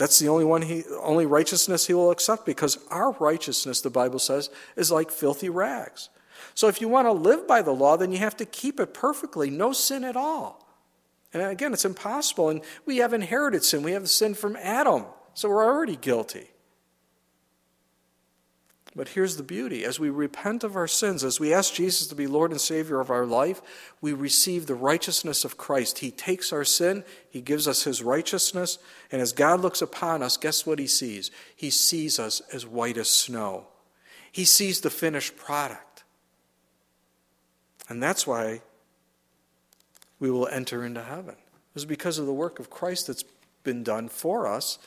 [0.00, 4.18] That's the only one he only righteousness he will accept because our righteousness, the Bible
[4.18, 6.08] says, is like filthy rags.
[6.54, 8.94] So if you want to live by the law, then you have to keep it
[8.94, 10.66] perfectly, no sin at all.
[11.34, 12.48] And again, it's impossible.
[12.48, 13.82] And we have inherited sin.
[13.82, 16.48] We have sin from Adam, so we're already guilty.
[18.96, 22.16] But here's the beauty as we repent of our sins, as we ask Jesus to
[22.16, 23.62] be Lord and Savior of our life,
[24.00, 26.00] we receive the righteousness of Christ.
[26.00, 28.78] He takes our sin, He gives us His righteousness,
[29.12, 31.30] and as God looks upon us, guess what He sees?
[31.54, 33.68] He sees us as white as snow.
[34.32, 36.02] He sees the finished product.
[37.88, 38.62] And that's why
[40.18, 41.36] we will enter into heaven.
[41.76, 43.24] It's because of the work of Christ that's
[43.62, 44.78] been done for us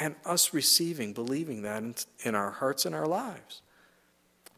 [0.00, 3.60] and us receiving, believing that in, our hearts and our lives.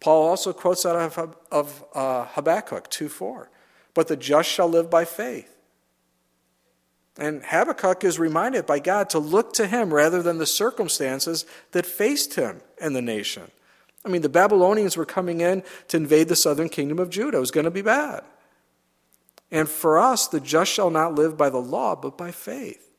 [0.00, 3.50] Paul also quotes out of, of uh, Habakkuk 2 4.
[3.94, 5.54] But the just shall live by faith.
[7.18, 11.84] And Habakkuk is reminded by God to look to him rather than the circumstances that
[11.84, 13.50] faced him and the nation.
[14.04, 17.36] I mean, the Babylonians were coming in to invade the southern kingdom of Judah.
[17.36, 18.24] It was going to be bad.
[19.50, 22.91] And for us, the just shall not live by the law, but by faith.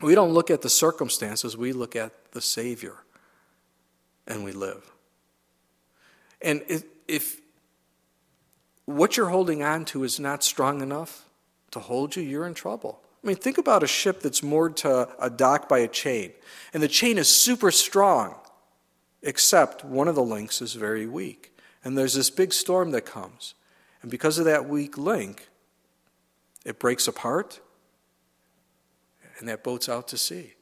[0.00, 2.96] We don't look at the circumstances, we look at the Savior
[4.26, 4.90] and we live.
[6.40, 6.62] And
[7.06, 7.40] if
[8.86, 11.26] what you're holding on to is not strong enough
[11.72, 13.00] to hold you, you're in trouble.
[13.22, 16.32] I mean, think about a ship that's moored to a dock by a chain,
[16.72, 18.36] and the chain is super strong,
[19.22, 21.54] except one of the links is very weak.
[21.84, 23.54] And there's this big storm that comes.
[24.02, 25.48] And because of that weak link,
[26.64, 27.60] it breaks apart
[29.40, 30.54] and that boat's out to sea.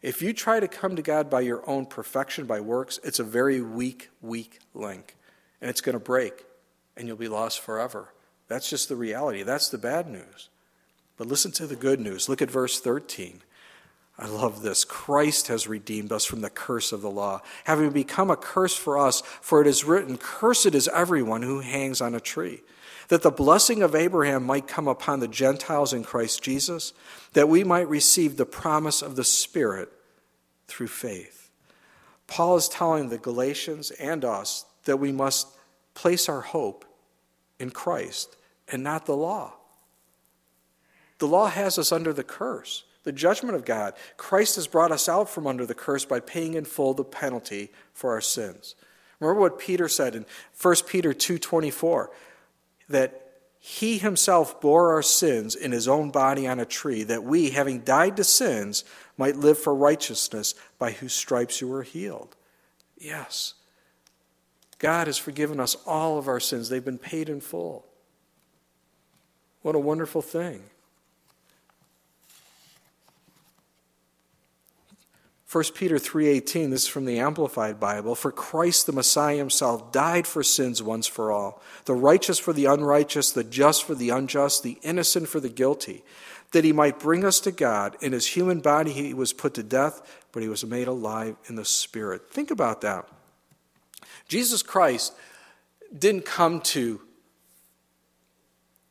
[0.00, 3.24] If you try to come to God by your own perfection, by works, it's a
[3.24, 5.16] very weak, weak link.
[5.60, 6.44] And it's going to break,
[6.96, 8.14] and you'll be lost forever.
[8.46, 9.42] That's just the reality.
[9.42, 10.48] That's the bad news.
[11.16, 12.28] But listen to the good news.
[12.28, 13.42] Look at verse 13.
[14.20, 14.84] I love this.
[14.84, 18.98] Christ has redeemed us from the curse of the law, having become a curse for
[18.98, 22.62] us, for it is written, Cursed is everyone who hangs on a tree
[23.08, 26.92] that the blessing of Abraham might come upon the Gentiles in Christ Jesus,
[27.32, 29.90] that we might receive the promise of the Spirit
[30.66, 31.50] through faith.
[32.26, 35.48] Paul is telling the Galatians and us that we must
[35.94, 36.84] place our hope
[37.58, 38.36] in Christ
[38.70, 39.54] and not the law.
[41.18, 43.94] The law has us under the curse, the judgment of God.
[44.16, 47.72] Christ has brought us out from under the curse by paying in full the penalty
[47.92, 48.74] for our sins.
[49.18, 52.10] Remember what Peter said in 1 Peter 2:24
[52.88, 53.24] that
[53.58, 57.80] he himself bore our sins in his own body on a tree, that we, having
[57.80, 58.84] died to sins,
[59.16, 62.36] might live for righteousness, by whose stripes you were healed.
[62.96, 63.54] Yes,
[64.78, 67.84] God has forgiven us all of our sins, they've been paid in full.
[69.62, 70.62] What a wonderful thing.
[75.50, 78.14] 1 Peter 3:18 this is from the amplified Bible.
[78.14, 81.62] For Christ the Messiah himself died for sins once for all.
[81.86, 86.04] The righteous for the unrighteous the just for the unjust the innocent for the guilty
[86.52, 87.96] that he might bring us to God.
[88.02, 91.54] In his human body he was put to death but he was made alive in
[91.54, 92.30] the spirit.
[92.30, 93.08] Think about that.
[94.28, 95.14] Jesus Christ
[95.98, 97.00] didn't come to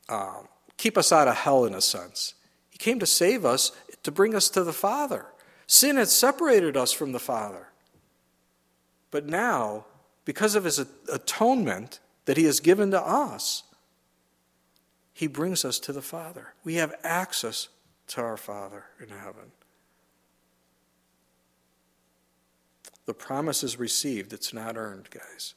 [0.08, 2.34] um, keep us out of hell in a sense.
[2.68, 3.70] He came to save us
[4.02, 5.26] to bring us to the Father
[5.68, 7.68] Sin had separated us from the Father.
[9.10, 9.84] But now,
[10.24, 13.62] because of his atonement that he has given to us,
[15.12, 16.54] he brings us to the Father.
[16.64, 17.68] We have access
[18.08, 19.52] to our Father in heaven.
[23.06, 25.54] The promise is received, it's not earned, guys.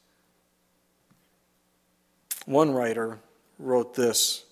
[2.46, 3.20] One writer
[3.60, 4.46] wrote this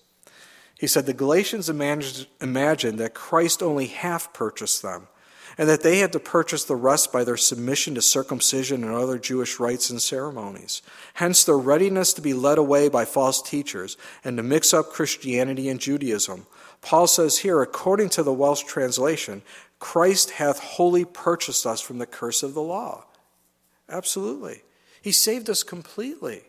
[0.78, 5.08] He said the Galatians imagined that Christ only half purchased them,
[5.60, 9.18] and that they had to purchase the rest by their submission to circumcision and other
[9.18, 10.80] Jewish rites and ceremonies.
[11.12, 15.68] Hence, their readiness to be led away by false teachers and to mix up Christianity
[15.68, 16.46] and Judaism.
[16.80, 19.42] Paul says here, according to the Welsh translation,
[19.78, 23.04] Christ hath wholly purchased us from the curse of the law.
[23.86, 24.62] Absolutely.
[25.02, 26.40] He saved us completely.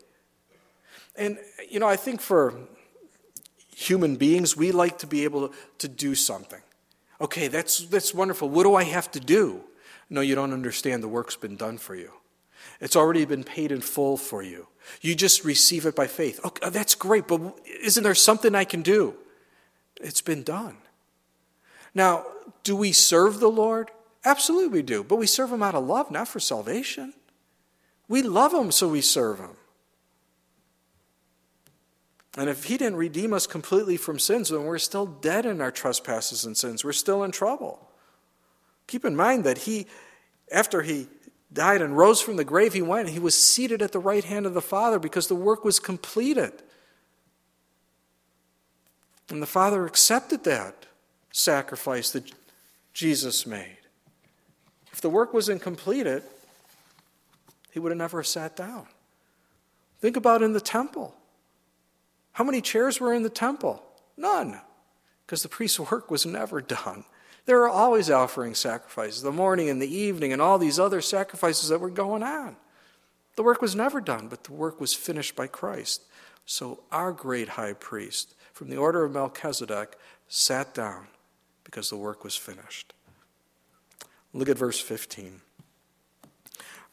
[1.18, 1.38] And,
[1.70, 2.54] you know, I think for
[3.76, 6.62] human beings, we like to be able to, do something.
[7.22, 8.50] Okay, that's, that's wonderful.
[8.50, 9.62] What do I have to do?
[10.10, 11.04] No, you don't understand.
[11.04, 12.12] The work's been done for you.
[12.80, 14.68] It's already been paid in full for you.
[15.02, 16.40] You just receive it by faith.
[16.44, 17.40] Okay, uh, that's great, but
[17.84, 19.14] isn't there something I can do?
[20.02, 20.78] It's been done.
[21.94, 22.26] Now,
[22.64, 23.92] do we serve the Lord?
[24.26, 27.14] Absolutely we do, but we serve Him out of love, not for salvation.
[28.08, 29.56] We love Him, so we serve Him.
[32.38, 35.72] And if He didn't redeem us completely from sins, then we're still dead in our
[35.72, 36.84] trespasses and sins.
[36.84, 37.90] We're still in trouble.
[38.88, 39.88] Keep in mind that He,
[40.52, 41.08] after He
[41.52, 44.24] died and rose from the grave, He went and He was seated at the right
[44.24, 46.54] hand of the Father because the work was completed.
[49.30, 50.86] And the Father accepted that
[51.32, 52.32] sacrifice that
[52.94, 53.78] Jesus made.
[54.92, 56.24] If the work wasn't completed,
[57.72, 58.88] He would have never sat down.
[60.00, 61.16] Think about in the temple.
[62.34, 63.84] How many chairs were in the temple?
[64.18, 64.60] None,
[65.26, 67.06] because the priest's work was never done.
[67.46, 71.70] They were always offering sacrifices, the morning and the evening, and all these other sacrifices
[71.70, 72.56] that were going on.
[73.36, 76.04] The work was never done, but the work was finished by Christ.
[76.46, 81.08] So our great high priest, from the order of Melchizedek, sat down
[81.64, 82.94] because the work was finished.
[84.34, 85.42] Look at verse 15.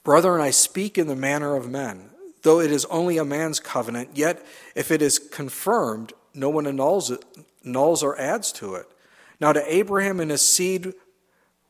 [0.03, 2.11] Brethren, I speak in the manner of men
[2.43, 7.11] though it is only a man's covenant, yet if it is confirmed, no one annuls
[7.11, 7.25] it,
[7.65, 8.87] annuls or adds to it.
[9.41, 10.95] Now to Abraham and his seed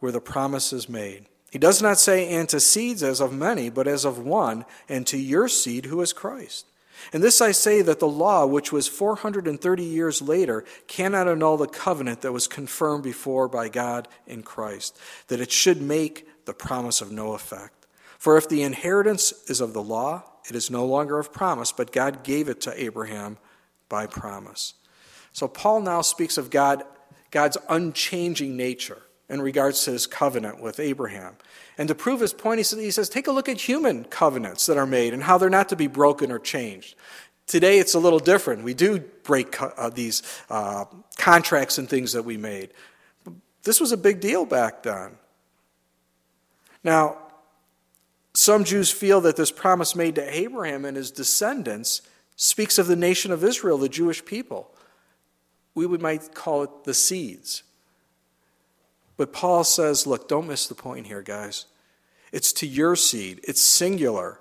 [0.00, 1.26] were the promises made.
[1.50, 5.06] He does not say, and to seeds as of many, but as of one, and
[5.06, 6.66] to your seed who is Christ.
[7.12, 11.66] And this I say that the law, which was 430 years later, cannot annul the
[11.66, 17.00] covenant that was confirmed before by God in Christ, that it should make the promise
[17.00, 17.86] of no effect.
[18.18, 21.92] For if the inheritance is of the law, it is no longer of promise, but
[21.92, 23.38] God gave it to Abraham
[23.88, 24.74] by promise.
[25.32, 26.84] So Paul now speaks of God,
[27.30, 31.36] God's unchanging nature in regards to his covenant with Abraham.
[31.76, 34.86] And to prove his point, he says, take a look at human covenants that are
[34.86, 36.96] made and how they're not to be broken or changed.
[37.46, 38.64] Today it's a little different.
[38.64, 40.86] We do break uh, these uh,
[41.18, 42.70] contracts and things that we made.
[43.62, 45.12] This was a big deal back then.
[46.82, 47.18] Now,
[48.38, 52.02] some Jews feel that this promise made to Abraham and his descendants
[52.36, 54.70] speaks of the nation of Israel, the Jewish people.
[55.74, 57.64] We might call it the seeds.
[59.16, 61.66] But Paul says, look, don't miss the point here, guys.
[62.30, 64.38] It's to your seed, it's singular.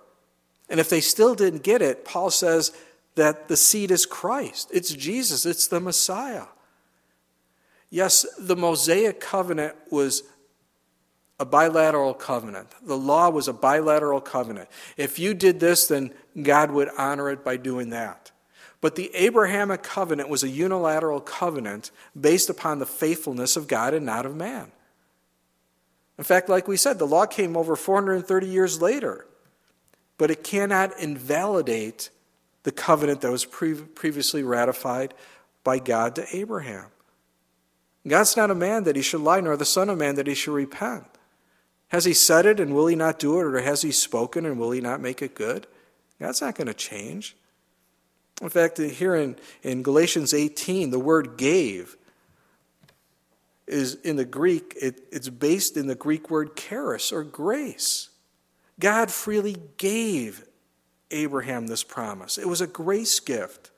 [0.69, 2.73] And if they still didn't get it, Paul says
[3.15, 6.45] that the seed is Christ, it's Jesus, it's the Messiah.
[7.89, 10.21] Yes, the Mosaic covenant was
[11.39, 12.67] a bilateral covenant.
[12.82, 14.69] The law was a bilateral covenant.
[14.95, 18.32] If you did this, then God would honor it by doing that.
[18.82, 24.06] But the Abrahamic covenant was a unilateral covenant based upon the faithfulness of God and
[24.06, 24.71] not of man.
[26.17, 29.28] In fact, like we said, the law came over 430 years later,
[30.17, 32.10] but it cannot invalidate
[32.63, 35.13] the covenant that was pre- previously ratified
[35.63, 36.88] by God to Abraham.
[38.08, 40.34] God's not a man that he should lie, nor the Son of Man that he
[40.34, 41.06] should repent.
[41.89, 43.43] Has he said it and will he not do it?
[43.43, 45.67] Or has he spoken and will he not make it good?
[46.19, 47.36] That's not going to change.
[48.41, 51.95] In fact, here in, in Galatians 18, the word gave
[53.65, 58.10] is in the Greek, it, it's based in the Greek word charis or grace.
[58.80, 60.45] God freely gave
[61.12, 62.38] Abraham this promise.
[62.38, 63.71] It was a grace gift.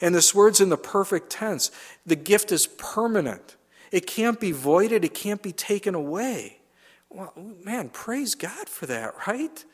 [0.00, 1.70] And this word's in the perfect tense.
[2.06, 3.56] The gift is permanent,
[3.92, 6.59] it can't be voided, it can't be taken away.
[7.10, 7.32] Well,
[7.64, 9.64] man, praise God for that, right?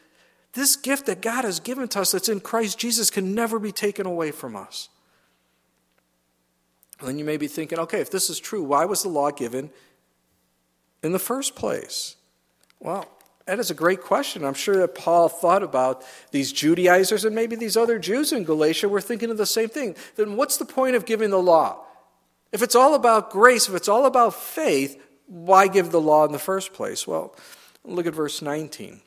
[0.54, 3.72] This gift that God has given to us that's in Christ Jesus can never be
[3.72, 4.88] taken away from us.
[6.98, 9.30] And then you may be thinking, okay, if this is true, why was the law
[9.30, 9.70] given
[11.02, 12.16] in the first place?
[12.80, 13.06] Well,
[13.44, 14.44] that is a great question.
[14.44, 18.88] I'm sure that Paul thought about these Judaizers and maybe these other Jews in Galatia
[18.88, 19.94] were thinking of the same thing.
[20.16, 21.84] Then what's the point of giving the law?
[22.50, 26.32] If it's all about grace, if it's all about faith, why give the law in
[26.32, 27.06] the first place?
[27.06, 27.34] Well,
[27.84, 29.00] look at verse 19.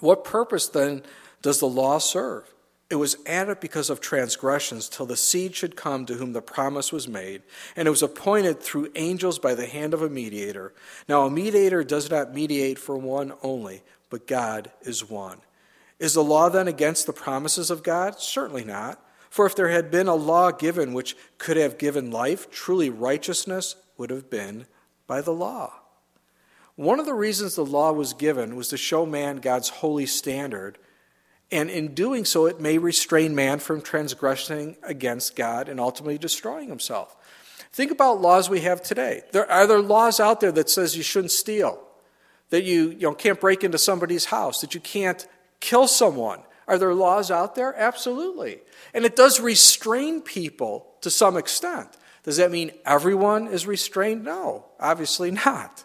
[0.00, 1.02] What purpose then
[1.40, 2.52] does the law serve?
[2.90, 6.92] It was added because of transgressions till the seed should come to whom the promise
[6.92, 7.42] was made,
[7.74, 10.74] and it was appointed through angels by the hand of a mediator.
[11.08, 15.38] Now, a mediator does not mediate for one only, but God is one.
[15.98, 18.20] Is the law then against the promises of God?
[18.20, 19.02] Certainly not.
[19.30, 23.76] For if there had been a law given which could have given life, truly righteousness
[23.96, 24.66] would have been
[25.12, 25.70] by the law.
[26.74, 30.78] One of the reasons the law was given was to show man God's holy standard
[31.52, 36.70] and in doing so, it may restrain man from transgressing against God and ultimately destroying
[36.70, 37.14] himself.
[37.74, 39.20] Think about laws we have today.
[39.32, 41.78] There, are there laws out there that says you shouldn't steal?
[42.48, 44.62] That you, you know, can't break into somebody's house?
[44.62, 45.26] That you can't
[45.60, 46.40] kill someone?
[46.66, 47.78] Are there laws out there?
[47.78, 48.60] Absolutely.
[48.94, 51.98] And it does restrain people to some extent.
[52.22, 54.24] Does that mean everyone is restrained?
[54.24, 55.84] No, obviously not.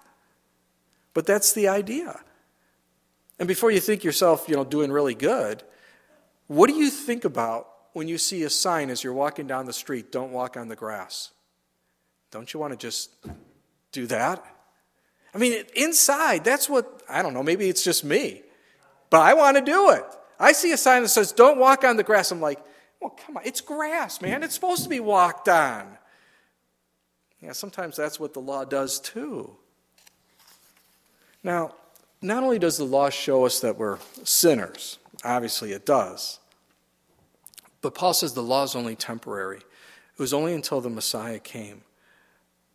[1.14, 2.20] But that's the idea.
[3.40, 5.64] And before you think yourself, you know, doing really good,
[6.48, 9.74] what do you think about when you see a sign as you're walking down the
[9.74, 11.32] street, don't walk on the grass?
[12.30, 13.10] Don't you want to just
[13.92, 14.44] do that?
[15.34, 18.44] I mean, inside, that's what, I don't know, maybe it's just me,
[19.10, 20.06] but I want to do it.
[20.40, 22.32] I see a sign that says, don't walk on the grass.
[22.32, 22.60] I'm like,
[23.02, 24.44] well, come on, it's grass, man.
[24.44, 25.98] It's supposed to be walked on.
[27.42, 29.56] Yeah, sometimes that's what the law does too.
[31.44, 31.76] Now,
[32.22, 36.40] not only does the law show us that we're sinners, obviously it does,
[37.82, 39.58] but Paul says the law is only temporary.
[39.60, 41.84] It was only until the Messiah came.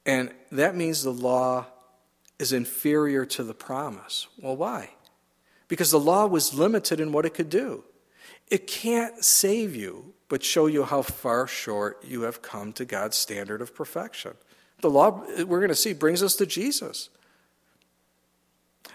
[0.06, 1.66] And that means the law
[2.38, 4.28] is inferior to the promise.
[4.40, 4.90] Well, why?
[5.68, 7.84] Because the law was limited in what it could do.
[8.48, 13.16] It can't save you, but show you how far short you have come to God's
[13.16, 14.32] standard of perfection.
[14.82, 17.08] The law, we're going to see, brings us to Jesus.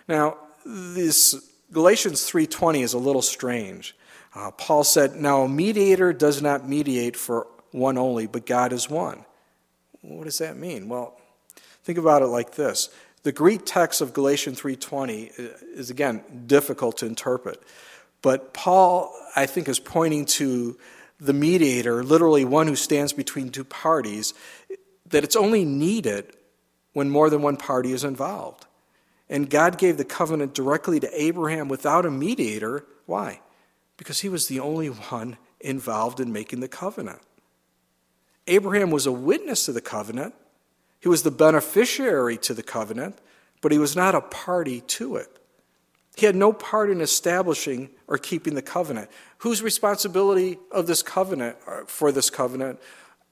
[0.07, 1.35] Now, this
[1.71, 3.95] Galatians 3:20 is a little strange.
[4.33, 8.89] Uh, Paul said, "Now a mediator does not mediate for one only, but God is
[8.89, 9.25] one."
[10.01, 10.88] What does that mean?
[10.88, 11.19] Well,
[11.83, 12.89] think about it like this.
[13.23, 15.31] The Greek text of Galatians 3:20
[15.73, 17.61] is again difficult to interpret.
[18.21, 20.77] But Paul, I think, is pointing to
[21.19, 24.33] the mediator, literally one who stands between two parties,
[25.10, 26.36] that it's only needed
[26.93, 28.66] when more than one party is involved.
[29.30, 32.86] And God gave the covenant directly to Abraham without a mediator.
[33.05, 33.41] Why?
[33.97, 37.20] Because he was the only one involved in making the covenant.
[38.47, 40.34] Abraham was a witness to the covenant,
[40.99, 43.20] he was the beneficiary to the covenant,
[43.62, 45.30] but he was not a party to it.
[46.16, 49.10] He had no part in establishing or keeping the covenant.
[49.39, 52.80] Whose responsibility of this covenant, uh, for this covenant?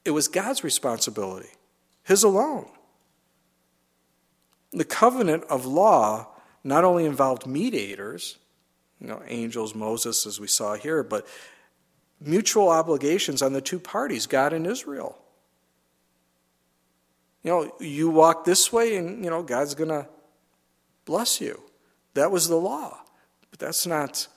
[0.04, 1.50] It was God's responsibility,
[2.06, 2.70] his alone.
[4.72, 6.28] The covenant of law
[6.64, 8.38] not only involved mediators,
[9.02, 11.28] you know, angels, Moses, as we saw here, but
[12.22, 15.18] mutual obligations on the two parties, God and Israel.
[17.44, 20.08] You know, you walk this way and, you know, God's going to
[21.06, 21.62] bless you.
[22.16, 22.98] That was the law.
[23.52, 24.28] But that's not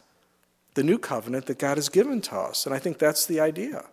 [0.74, 2.66] the new covenant that God has given to us.
[2.66, 3.86] And I think that's the idea.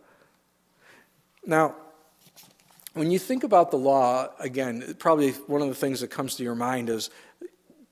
[1.46, 1.76] Now,
[2.96, 6.44] when you think about the law, again, probably one of the things that comes to
[6.44, 7.12] your mind is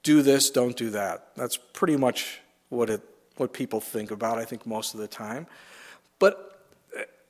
[0.01, 1.36] do this, don't do that.
[1.36, 3.01] That's pretty much what it
[3.38, 5.47] what people think about, I think, most of the time.
[6.20, 6.60] But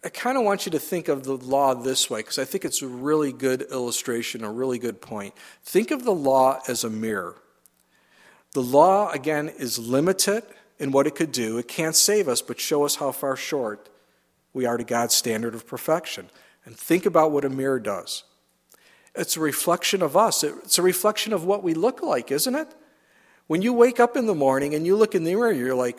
[0.04, 2.66] I kind of want you to think of the law this way, because I think
[2.66, 5.34] it's a really good illustration, a really good point.
[5.64, 7.38] Think of the law as a mirror.
[8.52, 10.44] The law, again, is limited
[10.78, 11.58] in what it could do.
[11.58, 13.90] It can't save us, but show us how far short
[14.54, 16.30] we are to God's standard of perfection.
[16.66, 18.24] And think about what a mirror does.
[19.16, 22.74] It's a reflection of us, it's a reflection of what we look like, isn't it?
[23.48, 25.98] When you wake up in the morning and you look in the mirror, you're like,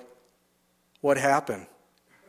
[1.00, 1.66] what happened?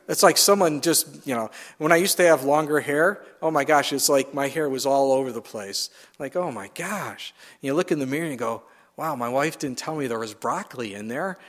[0.08, 3.64] It's like someone just, you know, when I used to have longer hair, oh my
[3.64, 5.90] gosh, it's like my hair was all over the place.
[6.20, 7.34] Like, oh my gosh.
[7.54, 8.62] And you look in the mirror and you go,
[8.98, 11.40] wow, my wife didn't tell me there was broccoli in there.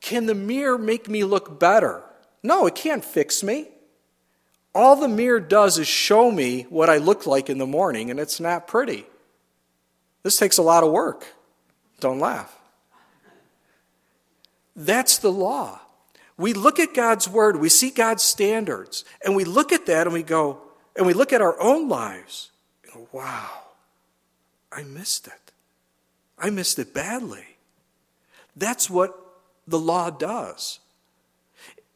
[0.00, 2.02] Can the mirror make me look better?
[2.42, 3.68] No, it can't fix me.
[4.74, 8.18] All the mirror does is show me what I look like in the morning, and
[8.18, 9.06] it's not pretty.
[10.24, 11.26] This takes a lot of work.
[12.00, 12.58] Don't laugh.
[14.74, 15.80] That's the law.
[16.36, 20.12] We look at God's word, we see God's standards, and we look at that and
[20.12, 20.58] we go,
[20.96, 22.50] and we look at our own lives.
[22.82, 23.50] and Go, wow,
[24.72, 25.52] I missed it.
[26.36, 27.44] I missed it badly.
[28.56, 29.16] That's what
[29.68, 30.80] the law does.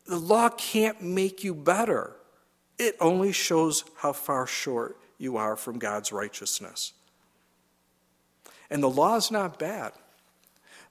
[0.06, 2.12] The law can't make you better.
[2.78, 6.92] It only shows how far short you are from God's righteousness.
[8.70, 9.92] And the law is not bad.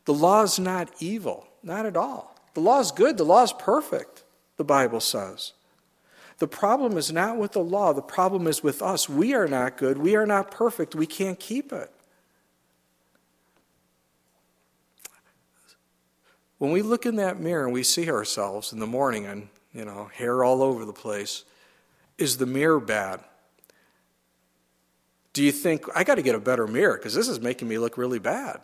[0.06, 2.36] The law is not evil, not at all.
[2.54, 4.24] The law is good, the law is perfect.
[4.58, 5.54] the Bible says.
[6.40, 9.08] The problem is not with the law, the problem is with us.
[9.08, 11.92] We are not good, we are not perfect, we can't keep it.
[16.58, 19.86] When we look in that mirror and we see ourselves in the morning and, you
[19.86, 21.44] know, hair all over the place,
[22.18, 23.20] is the mirror bad?
[25.34, 27.78] Do you think, I got to get a better mirror because this is making me
[27.78, 28.62] look really bad?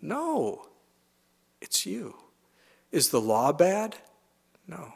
[0.00, 0.66] No,
[1.60, 2.16] it's you.
[2.90, 3.96] Is the law bad?
[4.68, 4.92] No,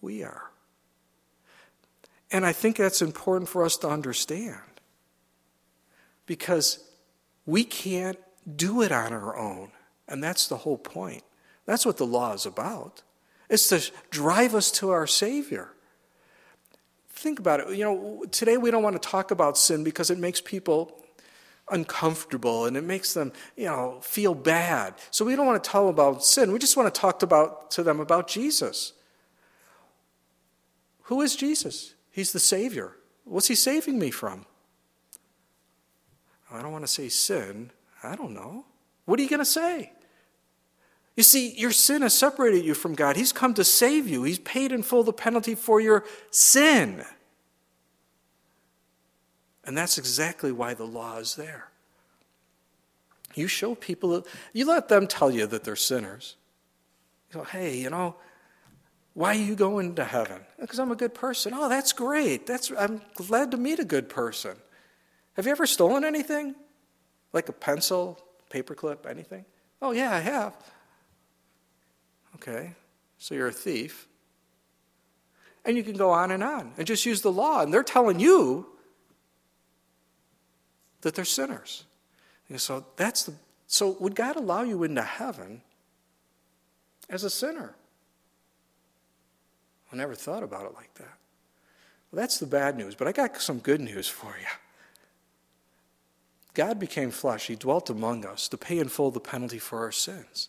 [0.00, 0.50] we are.
[2.30, 4.60] And I think that's important for us to understand
[6.26, 6.84] because
[7.46, 8.18] we can't
[8.56, 9.70] do it on our own.
[10.08, 11.22] And that's the whole point.
[11.64, 13.02] That's what the law is about.
[13.48, 15.70] It's to drive us to our Savior.
[17.16, 17.76] Think about it.
[17.76, 21.02] You know, today we don't want to talk about sin because it makes people
[21.70, 24.94] uncomfortable and it makes them, you know, feel bad.
[25.10, 26.52] So we don't want to tell about sin.
[26.52, 28.92] We just want to talk about, to them about Jesus.
[31.04, 31.94] Who is Jesus?
[32.10, 32.92] He's the Savior.
[33.24, 34.44] What's He saving me from?
[36.50, 37.70] I don't want to say sin.
[38.02, 38.66] I don't know.
[39.06, 39.92] What are you going to say?
[41.16, 43.16] You see, your sin has separated you from God.
[43.16, 47.04] He's come to save you, He's paid in full the penalty for your sin.
[49.64, 51.70] And that's exactly why the law is there.
[53.34, 56.36] You show people, you let them tell you that they're sinners.
[57.30, 58.14] You go, hey, you know,
[59.14, 60.42] why are you going to heaven?
[60.60, 61.52] Because I'm a good person.
[61.54, 62.46] Oh, that's great.
[62.46, 64.56] That's, I'm glad to meet a good person.
[65.34, 66.54] Have you ever stolen anything?
[67.32, 69.44] Like a pencil, paperclip, anything?
[69.82, 70.56] Oh, yeah, I have.
[72.36, 72.72] Okay,
[73.18, 74.06] so you're a thief.
[75.64, 77.62] And you can go on and on and just use the law.
[77.62, 78.66] And they're telling you
[81.00, 81.84] that they're sinners.
[82.48, 83.34] And so that's the
[83.66, 85.62] so would God allow you into heaven
[87.10, 87.74] as a sinner?
[89.92, 91.18] I never thought about it like that.
[92.10, 94.46] Well, that's the bad news, but I got some good news for you.
[96.54, 97.48] God became flesh.
[97.48, 100.48] He dwelt among us to pay in full the penalty for our sins.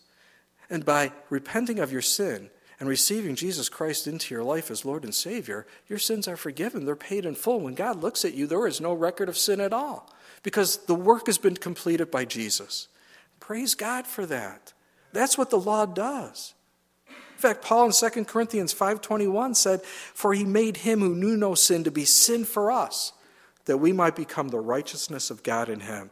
[0.70, 5.02] And by repenting of your sin and receiving Jesus Christ into your life as Lord
[5.04, 6.84] and Savior, your sins are forgiven.
[6.84, 7.60] They're paid in full.
[7.60, 10.12] When God looks at you, there is no record of sin at all
[10.42, 12.88] because the work has been completed by Jesus.
[13.40, 14.72] Praise God for that.
[15.12, 16.54] That's what the law does.
[17.08, 21.54] In fact, Paul in 2 Corinthians 5:21 said, "For he made him who knew no
[21.54, 23.12] sin to be sin for us,
[23.64, 26.10] that we might become the righteousness of God in him."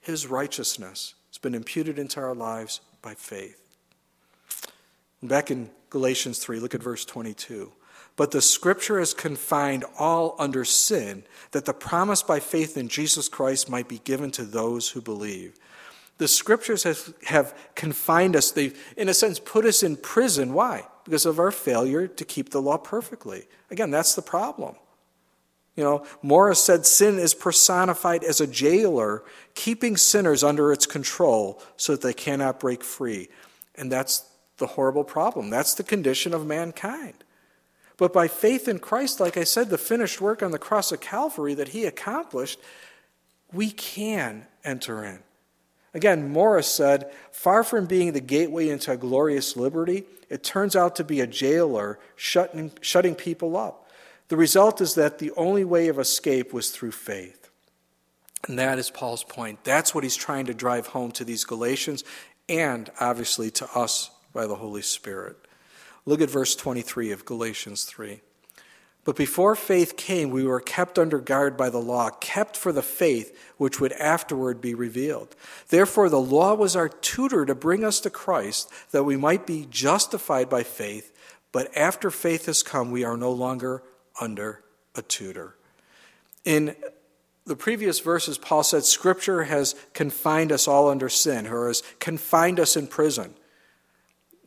[0.00, 3.67] His righteousness has been imputed into our lives by faith.
[5.22, 7.72] Back in Galatians 3, look at verse 22.
[8.16, 13.28] But the scripture has confined all under sin, that the promise by faith in Jesus
[13.28, 15.54] Christ might be given to those who believe.
[16.18, 18.50] The scriptures have, have confined us.
[18.50, 20.52] They've, in a sense, put us in prison.
[20.52, 20.84] Why?
[21.04, 23.46] Because of our failure to keep the law perfectly.
[23.70, 24.74] Again, that's the problem.
[25.76, 29.22] You know, Morris said sin is personified as a jailer,
[29.54, 33.28] keeping sinners under its control so that they cannot break free.
[33.76, 34.27] And that's
[34.58, 35.50] the horrible problem.
[35.50, 37.24] That's the condition of mankind.
[37.96, 41.00] But by faith in Christ, like I said, the finished work on the cross of
[41.00, 42.60] Calvary that he accomplished,
[43.52, 45.18] we can enter in.
[45.94, 50.94] Again, Morris said, far from being the gateway into a glorious liberty, it turns out
[50.96, 53.90] to be a jailer shutting, shutting people up.
[54.28, 57.50] The result is that the only way of escape was through faith.
[58.46, 59.64] And that is Paul's point.
[59.64, 62.04] That's what he's trying to drive home to these Galatians
[62.48, 65.36] and obviously to us by the Holy Spirit.
[66.06, 68.20] Look at verse 23 of Galatians 3.
[69.04, 72.80] But before faith came, we were kept under guard by the law, kept for the
[72.80, 75.34] faith which would afterward be revealed.
[75.70, 79.66] Therefore, the law was our tutor to bring us to Christ, that we might be
[79.68, 81.12] justified by faith.
[81.50, 83.82] But after faith has come, we are no longer
[84.20, 84.62] under
[84.94, 85.56] a tutor.
[86.44, 86.76] In
[87.44, 92.60] the previous verses, Paul said, Scripture has confined us all under sin, or has confined
[92.60, 93.34] us in prison.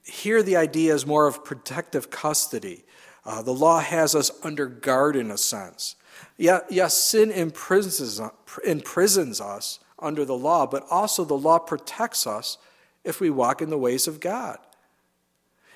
[0.04, 2.86] Here, the idea is more of protective custody.
[3.26, 5.96] Uh, the law has us under guard in a sense.
[6.38, 8.20] Yeah, yes, sin imprisons,
[8.66, 12.58] imprisons us under the law, but also the law protects us
[13.04, 14.58] if we walk in the ways of God.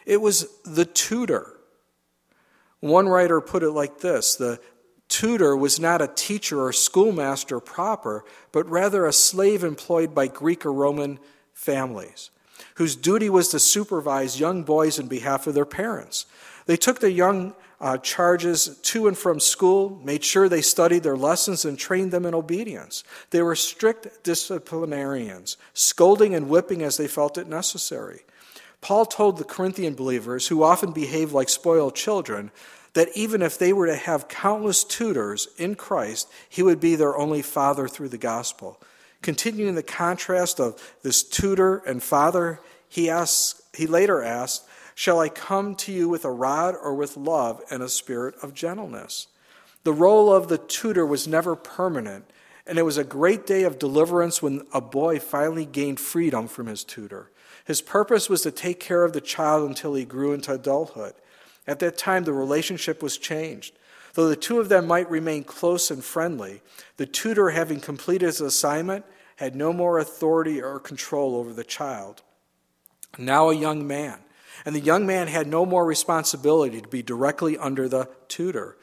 [0.05, 1.53] It was the tutor.
[2.79, 4.59] One writer put it like this the
[5.07, 10.65] tutor was not a teacher or schoolmaster proper, but rather a slave employed by Greek
[10.65, 11.19] or Roman
[11.53, 12.31] families
[12.75, 16.25] whose duty was to supervise young boys in behalf of their parents.
[16.65, 21.17] They took the young uh, charges to and from school, made sure they studied their
[21.17, 23.03] lessons, and trained them in obedience.
[23.31, 28.21] They were strict disciplinarians, scolding and whipping as they felt it necessary.
[28.81, 32.51] Paul told the Corinthian believers, who often behaved like spoiled children,
[32.93, 37.17] that even if they were to have countless tutors in Christ, he would be their
[37.17, 38.81] only father through the gospel.
[39.25, 45.29] Continuing the contrast of this tutor and father, he, asks, he later asked, Shall I
[45.29, 49.25] come to you with a rod or with love and a spirit of gentleness?
[49.83, 52.25] The role of the tutor was never permanent,
[52.67, 56.67] and it was a great day of deliverance when a boy finally gained freedom from
[56.67, 57.31] his tutor.
[57.65, 61.15] His purpose was to take care of the child until he grew into adulthood.
[61.65, 63.75] At that time, the relationship was changed.
[64.13, 66.61] Though the two of them might remain close and friendly,
[66.97, 69.03] the tutor, having completed his assignment,
[69.35, 72.21] had no more authority or control over the child.
[73.17, 74.19] Now, a young man,
[74.65, 78.77] and the young man had no more responsibility to be directly under the tutor.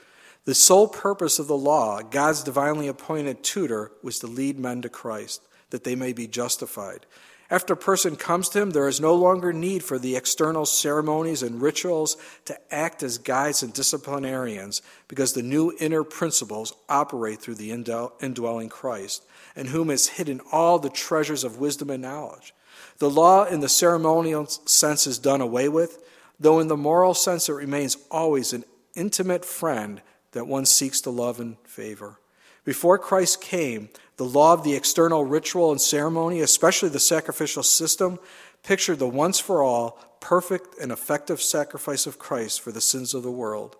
[0.44, 4.88] The sole purpose of the law, God's divinely appointed tutor, was to lead men to
[4.88, 7.07] Christ, that they may be justified.
[7.50, 11.42] After a person comes to him, there is no longer need for the external ceremonies
[11.42, 17.57] and rituals to act as guides and disciplinarians because the new inner principles operate through
[17.57, 19.22] the indwelling Christ,
[19.57, 22.55] in whom is hidden all the treasures of wisdom and knowledge.
[22.98, 26.03] The law, in the ceremonial sense, is done away with,
[26.38, 31.11] though in the moral sense, it remains always an intimate friend that one seeks to
[31.11, 32.18] love and favor.
[32.64, 38.18] Before Christ came, the law of the external ritual and ceremony, especially the sacrificial system,
[38.62, 43.24] pictured the once for all, perfect and effective sacrifice of Christ for the sins of
[43.24, 43.76] the world.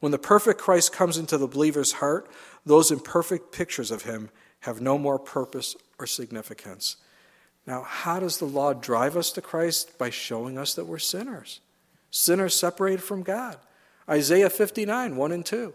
[0.00, 2.28] When the perfect Christ comes into the believer's heart,
[2.66, 4.30] those imperfect pictures of him
[4.64, 6.96] have no more purpose or significance.
[7.66, 9.98] Now, how does the law drive us to Christ?
[9.98, 11.60] By showing us that we're sinners,
[12.10, 13.56] sinners separated from God.
[14.08, 15.72] Isaiah 59, 1 and 2.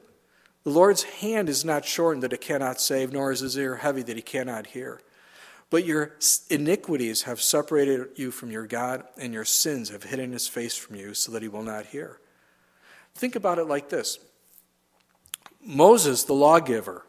[0.64, 4.04] The Lord's hand is not shortened that it cannot save, nor is his ear heavy
[4.04, 5.02] that he cannot hear.
[5.70, 6.16] But your
[6.50, 10.96] iniquities have separated you from your God, and your sins have hidden his face from
[10.96, 12.20] you so that he will not hear.
[13.16, 14.20] Think about it like this
[15.64, 17.06] Moses, the lawgiver,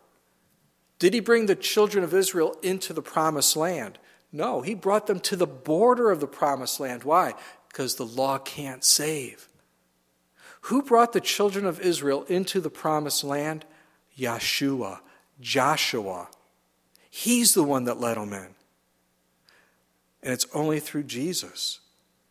[1.00, 3.98] did he bring the children of Israel into the promised land?
[4.30, 7.02] No, he brought them to the border of the promised land.
[7.02, 7.34] Why?
[7.68, 9.48] Because the law can't save.
[10.62, 13.64] Who brought the children of Israel into the promised land?
[14.16, 15.00] Yeshua,
[15.40, 16.28] Joshua.
[17.08, 18.54] He's the one that led them in.
[20.22, 21.80] And it's only through Jesus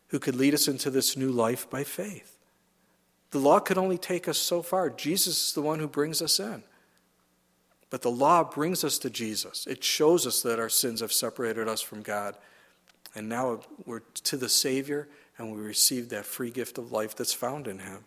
[0.09, 2.38] who could lead us into this new life by faith.
[3.32, 4.91] The law could only take us so far.
[4.91, 6.63] Jesus is the one who brings us in.
[7.90, 9.66] But the law brings us to Jesus.
[9.66, 12.36] It shows us that our sins have separated us from God.
[13.16, 17.34] And now we're to the Savior and we receive that free gift of life that's
[17.34, 18.04] found in Him.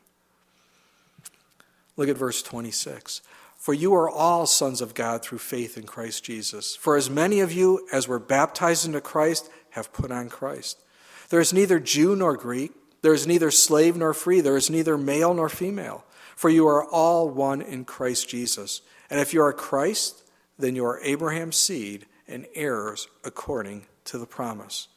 [1.96, 3.22] Look at verse 26.
[3.56, 6.74] For you are all sons of God through faith in Christ Jesus.
[6.74, 10.80] For as many of you as were baptized into Christ have put on Christ.
[11.28, 12.72] There is neither Jew nor Greek,
[13.02, 16.04] there is neither slave nor free, there is neither male nor female,
[16.36, 18.82] for you are all one in Christ Jesus.
[19.12, 20.24] And if you are Christ,
[20.58, 24.88] then you are Abraham's seed and heirs according to the promise.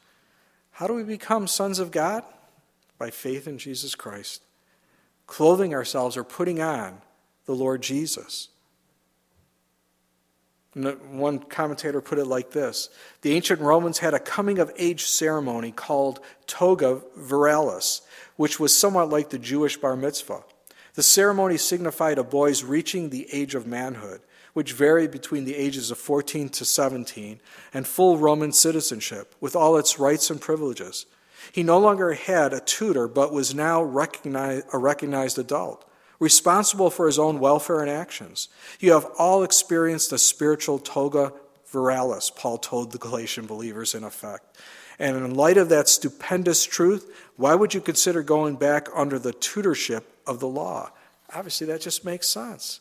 [0.72, 2.24] How do we become sons of God?
[2.98, 4.42] By faith in Jesus Christ
[5.26, 7.02] clothing ourselves or putting on
[7.44, 8.48] the Lord Jesus.
[10.74, 12.88] One commentator put it like this
[13.22, 18.00] The ancient Romans had a coming of age ceremony called toga virilis,
[18.36, 20.42] which was somewhat like the Jewish bar mitzvah.
[20.96, 24.22] The ceremony signified a boy's reaching the age of manhood,
[24.54, 27.38] which varied between the ages of 14 to 17,
[27.74, 31.04] and full Roman citizenship, with all its rights and privileges.
[31.52, 35.84] He no longer had a tutor, but was now a recognized adult,
[36.18, 38.48] responsible for his own welfare and actions.
[38.80, 41.34] You have all experienced a spiritual toga
[41.70, 44.56] virilis, Paul told the Galatian believers in effect.
[44.98, 49.32] And in light of that stupendous truth, why would you consider going back under the
[49.32, 50.90] tutorship of the law?
[51.34, 52.80] Obviously, that just makes sense.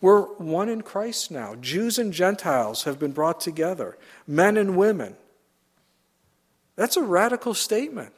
[0.00, 1.54] We're one in Christ now.
[1.54, 3.96] Jews and Gentiles have been brought together,
[4.26, 5.16] men and women.
[6.76, 8.12] That's a radical statement.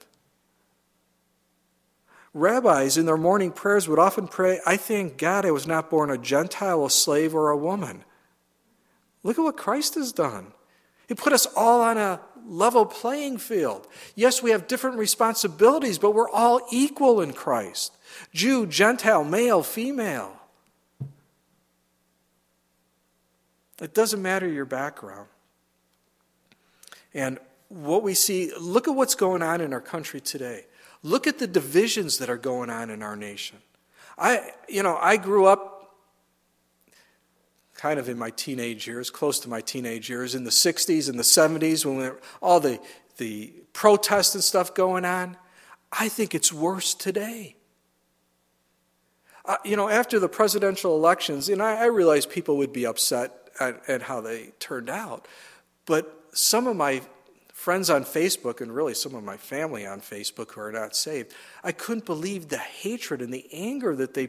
[2.33, 6.11] Rabbis in their morning prayers would often pray, I thank God I was not born
[6.11, 8.05] a Gentile, a slave, or a woman.
[9.23, 10.53] Look at what Christ has done.
[11.07, 13.87] He put us all on a level playing field.
[14.15, 17.97] Yes, we have different responsibilities, but we're all equal in Christ
[18.33, 20.37] Jew, Gentile, male, female.
[23.81, 25.29] It doesn't matter your background.
[27.13, 27.39] And
[27.69, 30.67] what we see, look at what's going on in our country today.
[31.03, 33.59] Look at the divisions that are going on in our nation.
[34.17, 35.74] I, you know, I grew up
[37.85, 41.19] kind of in my teenage years, close to my teenage years, in the 60s and
[41.19, 42.09] the 70s when we
[42.41, 42.81] all the
[43.19, 45.37] the protests and stuff going on,
[45.93, 47.57] I think it's worse today.
[49.45, 53.51] Uh, you know, after the presidential elections, and I, I realize people would be upset
[53.61, 55.29] at, at how they turned out,
[55.85, 57.03] but some of my
[57.53, 61.35] friends on Facebook, and really some of my family on Facebook who are not saved,
[61.63, 64.29] I couldn't believe the hatred and the anger that they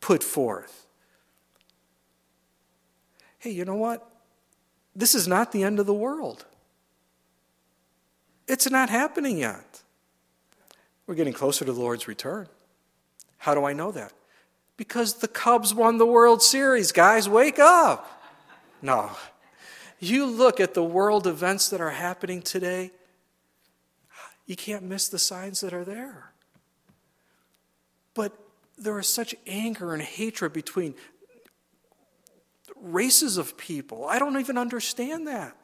[0.00, 0.88] put forth.
[3.40, 4.06] Hey, you know what?
[4.94, 6.44] This is not the end of the world.
[8.46, 9.82] It's not happening yet.
[11.06, 12.48] We're getting closer to the Lord's return.
[13.38, 14.12] How do I know that?
[14.76, 16.92] Because the Cubs won the World Series.
[16.92, 18.22] Guys, wake up.
[18.82, 19.10] No.
[19.98, 22.90] You look at the world events that are happening today,
[24.46, 26.32] you can't miss the signs that are there.
[28.14, 28.32] But
[28.76, 30.94] there is such anger and hatred between
[32.82, 34.06] races of people.
[34.06, 35.56] I don't even understand that.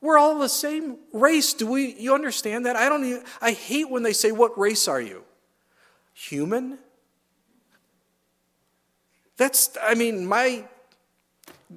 [0.00, 1.54] We're all the same race.
[1.54, 2.76] Do we you understand that?
[2.76, 5.24] I don't even, I hate when they say what race are you?
[6.14, 6.78] Human?
[9.36, 10.64] That's I mean my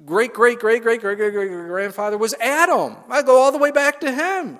[0.04, 2.96] great great great great great great great grandfather was Adam.
[3.08, 4.58] I go all the way back to him.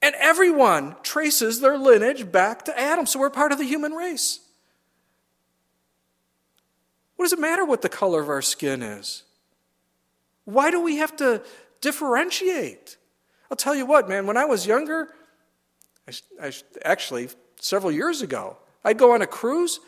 [0.00, 3.06] And everyone traces their lineage back to Adam.
[3.06, 4.40] So we're part of the human race.
[7.22, 9.22] What does it matter what the color of our skin is?
[10.44, 11.40] Why do we have to
[11.80, 12.96] differentiate?
[13.48, 15.06] I'll tell you what, man, when I was younger,
[16.08, 16.52] I, I,
[16.84, 17.28] actually,
[17.60, 19.78] several years ago, I'd go on a cruise.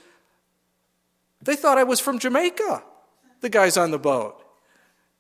[1.43, 2.85] They thought I was from Jamaica,
[3.41, 4.41] the guys on the boat.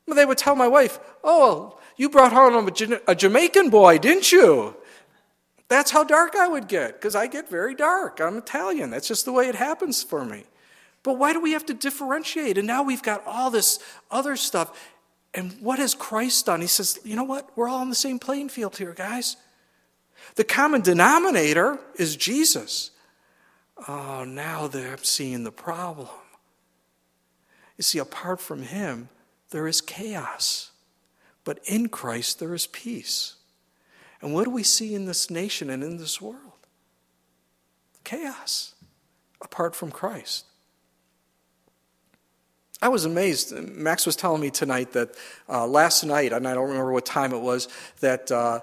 [0.06, 4.76] They would tell my wife, Oh, you brought home a, a Jamaican boy, didn't you?
[5.66, 8.20] That's how dark I would get, because I get very dark.
[8.20, 8.90] I'm Italian.
[8.90, 10.44] That's just the way it happens for me.
[11.04, 12.58] But why do we have to differentiate?
[12.58, 13.78] And now we've got all this
[14.10, 14.90] other stuff.
[15.34, 16.60] And what has Christ done?
[16.60, 17.56] He says, you know what?
[17.56, 19.36] We're all on the same playing field here, guys.
[20.34, 22.90] The common denominator is Jesus.
[23.86, 26.08] Oh, now they're seeing the problem.
[27.76, 29.10] You see, apart from him,
[29.50, 30.70] there is chaos.
[31.44, 33.34] But in Christ, there is peace.
[34.22, 36.38] And what do we see in this nation and in this world?
[38.04, 38.74] Chaos
[39.42, 40.46] apart from Christ.
[42.84, 43.54] I was amazed.
[43.54, 45.16] Max was telling me tonight that
[45.48, 47.66] uh, last night, and I don't remember what time it was,
[48.00, 48.60] that uh,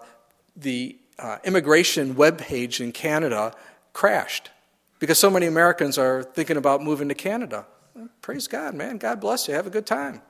[0.56, 3.52] the uh, immigration web page in Canada
[3.94, 4.52] crashed
[5.00, 7.66] because so many Americans are thinking about moving to Canada.
[8.22, 9.00] Praise God, man.
[9.00, 9.56] God bless you.
[9.56, 10.22] Have a good time.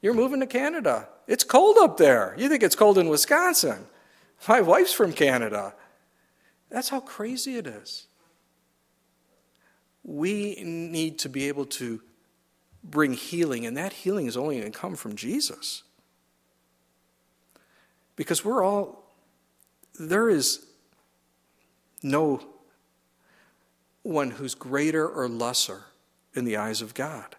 [0.00, 1.08] You're moving to Canada.
[1.26, 2.36] It's cold up there.
[2.38, 3.86] You think it's cold in Wisconsin.
[4.46, 5.74] My wife's from Canada.
[6.70, 8.06] That's how crazy it is.
[10.04, 12.00] We need to be able to
[12.84, 15.82] bring healing, and that healing is only going to come from Jesus.
[18.14, 19.04] Because we're all,
[19.98, 20.66] there is
[22.02, 22.44] no
[24.02, 25.84] one who's greater or lesser
[26.34, 27.36] in the eyes of God.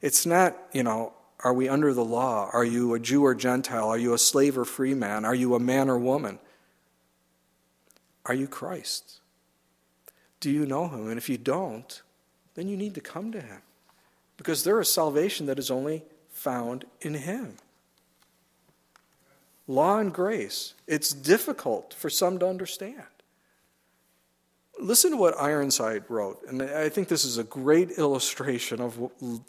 [0.00, 1.12] It's not, you know,
[1.44, 2.48] are we under the law?
[2.52, 3.88] Are you a Jew or Gentile?
[3.88, 5.24] Are you a slave or free man?
[5.24, 6.38] Are you a man or woman?
[8.26, 9.20] Are you Christ?
[10.40, 11.08] Do you know him?
[11.08, 12.02] And if you don't,
[12.58, 13.62] then you need to come to Him
[14.36, 16.02] because there is salvation that is only
[16.32, 17.54] found in Him.
[19.68, 23.04] Law and grace, it's difficult for some to understand.
[24.80, 28.98] Listen to what Ironside wrote, and I think this is a great illustration of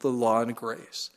[0.01, 1.10] the law and grace.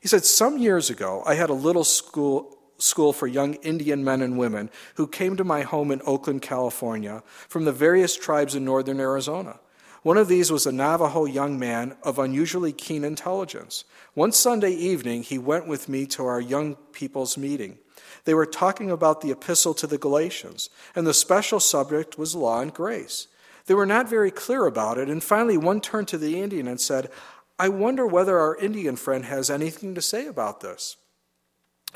[0.00, 4.22] He said, Some years ago, I had a little school, school for young Indian men
[4.22, 8.64] and women who came to my home in Oakland, California, from the various tribes in
[8.64, 9.58] northern Arizona.
[10.06, 13.82] One of these was a Navajo young man of unusually keen intelligence.
[14.14, 17.78] One Sunday evening, he went with me to our young people's meeting.
[18.24, 22.60] They were talking about the epistle to the Galatians, and the special subject was law
[22.60, 23.26] and grace.
[23.66, 26.80] They were not very clear about it, and finally one turned to the Indian and
[26.80, 27.10] said,
[27.58, 30.98] I wonder whether our Indian friend has anything to say about this.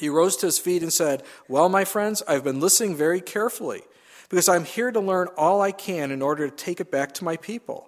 [0.01, 3.83] He rose to his feet and said, Well, my friends, I've been listening very carefully
[4.29, 7.25] because I'm here to learn all I can in order to take it back to
[7.25, 7.87] my people.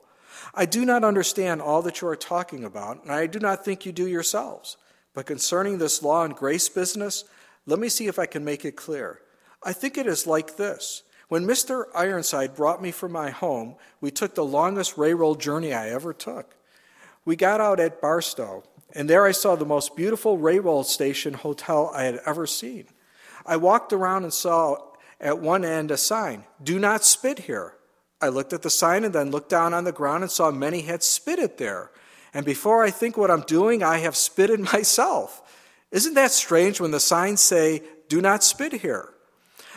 [0.54, 3.86] I do not understand all that you are talking about, and I do not think
[3.86, 4.76] you do yourselves.
[5.14, 7.24] But concerning this law and grace business,
[7.66, 9.20] let me see if I can make it clear.
[9.62, 11.02] I think it is like this.
[11.28, 11.84] When Mr.
[11.94, 16.56] Ironside brought me from my home, we took the longest railroad journey I ever took.
[17.24, 21.90] We got out at Barstow, and there I saw the most beautiful railroad station hotel
[21.94, 22.86] I had ever seen.
[23.46, 24.76] I walked around and saw
[25.20, 27.74] at one end a sign, Do not spit here.
[28.22, 30.82] I looked at the sign and then looked down on the ground and saw many
[30.82, 31.90] had spit it there.
[32.32, 35.42] And before I think what I'm doing, I have spitted myself.
[35.90, 39.10] Isn't that strange when the signs say, do not spit here?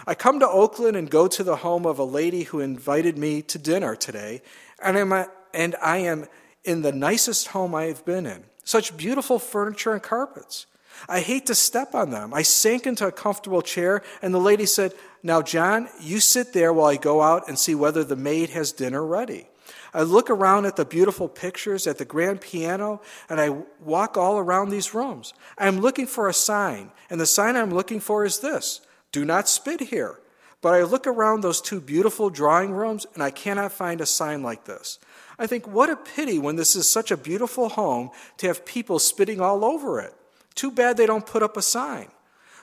[0.07, 3.41] I come to Oakland and go to the home of a lady who invited me
[3.43, 4.41] to dinner today,
[4.81, 6.27] and, I'm, and I am
[6.63, 8.43] in the nicest home I have been in.
[8.63, 10.67] Such beautiful furniture and carpets.
[11.07, 12.33] I hate to step on them.
[12.33, 14.93] I sank into a comfortable chair, and the lady said,
[15.23, 18.71] Now, John, you sit there while I go out and see whether the maid has
[18.71, 19.47] dinner ready.
[19.93, 24.37] I look around at the beautiful pictures at the grand piano, and I walk all
[24.37, 25.33] around these rooms.
[25.57, 28.81] I am looking for a sign, and the sign I'm looking for is this
[29.11, 30.19] Do not spit here.
[30.61, 34.41] But I look around those two beautiful drawing rooms, and I cannot find a sign
[34.41, 34.97] like this.
[35.37, 38.97] I think, what a pity when this is such a beautiful home to have people
[38.97, 40.15] spitting all over it.
[40.55, 42.07] Too bad they don't put up a sign.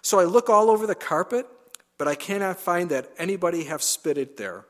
[0.00, 1.46] So I look all over the carpet,
[1.98, 4.66] but I cannot find that anybody have spitted there.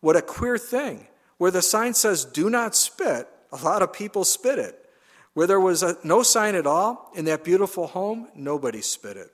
[0.00, 1.08] What a queer thing.
[1.38, 4.76] Where the sign says, do not spit, a lot of people spit it.
[5.32, 9.30] Where there was a, no sign at all in that beautiful home, nobody spit it.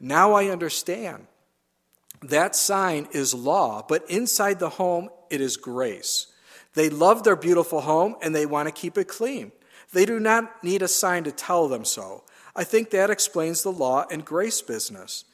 [0.00, 1.26] Now I understand.
[2.22, 6.28] That sign is law, but inside the home, it is grace.
[6.74, 9.52] They love their beautiful home and they want to keep it clean.
[9.92, 12.24] They do not need a sign to tell them so.
[12.54, 15.24] I think that explains the law and grace business.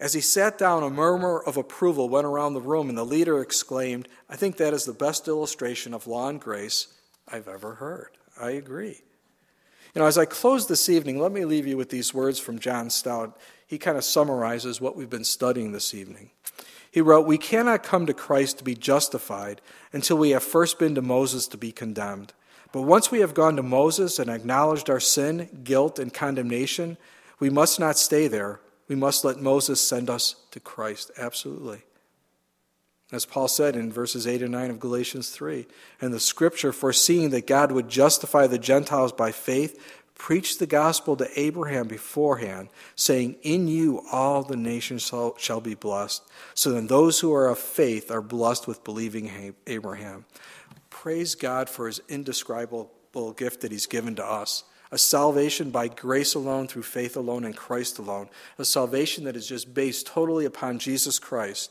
[0.00, 3.40] As he sat down, a murmur of approval went around the room, and the leader
[3.40, 6.88] exclaimed, I think that is the best illustration of law and grace
[7.28, 8.10] I've ever heard.
[8.40, 9.02] I agree.
[9.94, 12.58] You know, as I close this evening, let me leave you with these words from
[12.58, 13.38] John Stott.
[13.66, 16.30] He kind of summarizes what we've been studying this evening.
[16.90, 19.60] He wrote, We cannot come to Christ to be justified
[19.92, 22.32] until we have first been to Moses to be condemned.
[22.74, 26.96] But once we have gone to Moses and acknowledged our sin, guilt, and condemnation,
[27.38, 28.58] we must not stay there.
[28.88, 31.12] We must let Moses send us to Christ.
[31.16, 31.82] Absolutely.
[33.12, 35.68] As Paul said in verses 8 and 9 of Galatians 3,
[36.00, 39.80] and the scripture foreseeing that God would justify the Gentiles by faith,
[40.16, 46.24] preached the gospel to Abraham beforehand, saying, In you all the nations shall, be blessed.
[46.54, 50.24] So then those who are of faith are blessed with believing Abraham
[51.04, 56.34] praise God for his indescribable gift that he's given to us a salvation by grace
[56.34, 60.78] alone, through faith alone, in Christ alone, a salvation that is just based totally upon
[60.78, 61.70] Jesus Christ.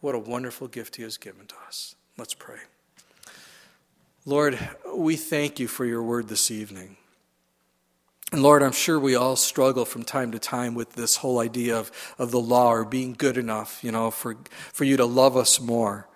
[0.00, 1.94] What a wonderful gift he has given to us.
[2.16, 2.58] Let's pray.
[4.24, 4.58] Lord,
[4.92, 6.96] we thank you for your word this evening.
[8.32, 11.78] And Lord, I'm sure we all struggle from time to time with this whole idea
[11.78, 14.36] of, of the law or being good enough, you know, for,
[14.72, 16.07] for you to love us more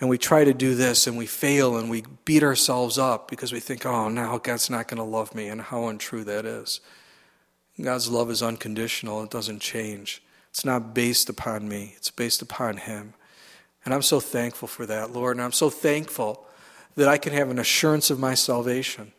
[0.00, 3.52] and we try to do this and we fail and we beat ourselves up because
[3.52, 6.80] we think, oh, now God's not going to love me, and how untrue that is.
[7.80, 10.22] God's love is unconditional, it doesn't change.
[10.50, 13.14] It's not based upon me, it's based upon Him.
[13.84, 16.46] And I'm so thankful for that, Lord, and I'm so thankful
[16.94, 19.12] that I can have an assurance of my salvation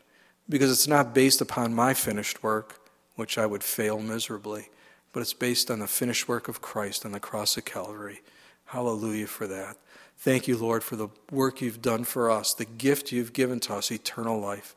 [0.47, 2.79] because it's not based upon my finished work,
[3.15, 4.69] which I would fail miserably,
[5.11, 8.21] but it's based on the finished work of Christ on the cross of Calvary.
[8.65, 9.77] Hallelujah for that.
[10.17, 13.75] Thank you, Lord, for the work you've done for us, the gift you've given to
[13.75, 14.75] us, eternal life.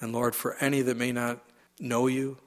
[0.00, 1.40] And Lord, for any that may not
[1.80, 2.38] know you,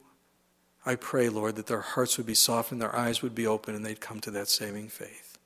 [0.84, 3.86] I pray, Lord, that their hearts would be softened, their eyes would be open, and
[3.86, 5.38] they'd come to that saving faith.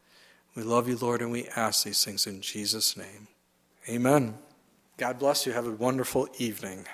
[0.55, 3.29] We love you, Lord, and we ask these things in Jesus' name.
[3.89, 4.39] Amen.
[4.97, 5.53] God bless you.
[5.53, 6.87] Have a wonderful evening.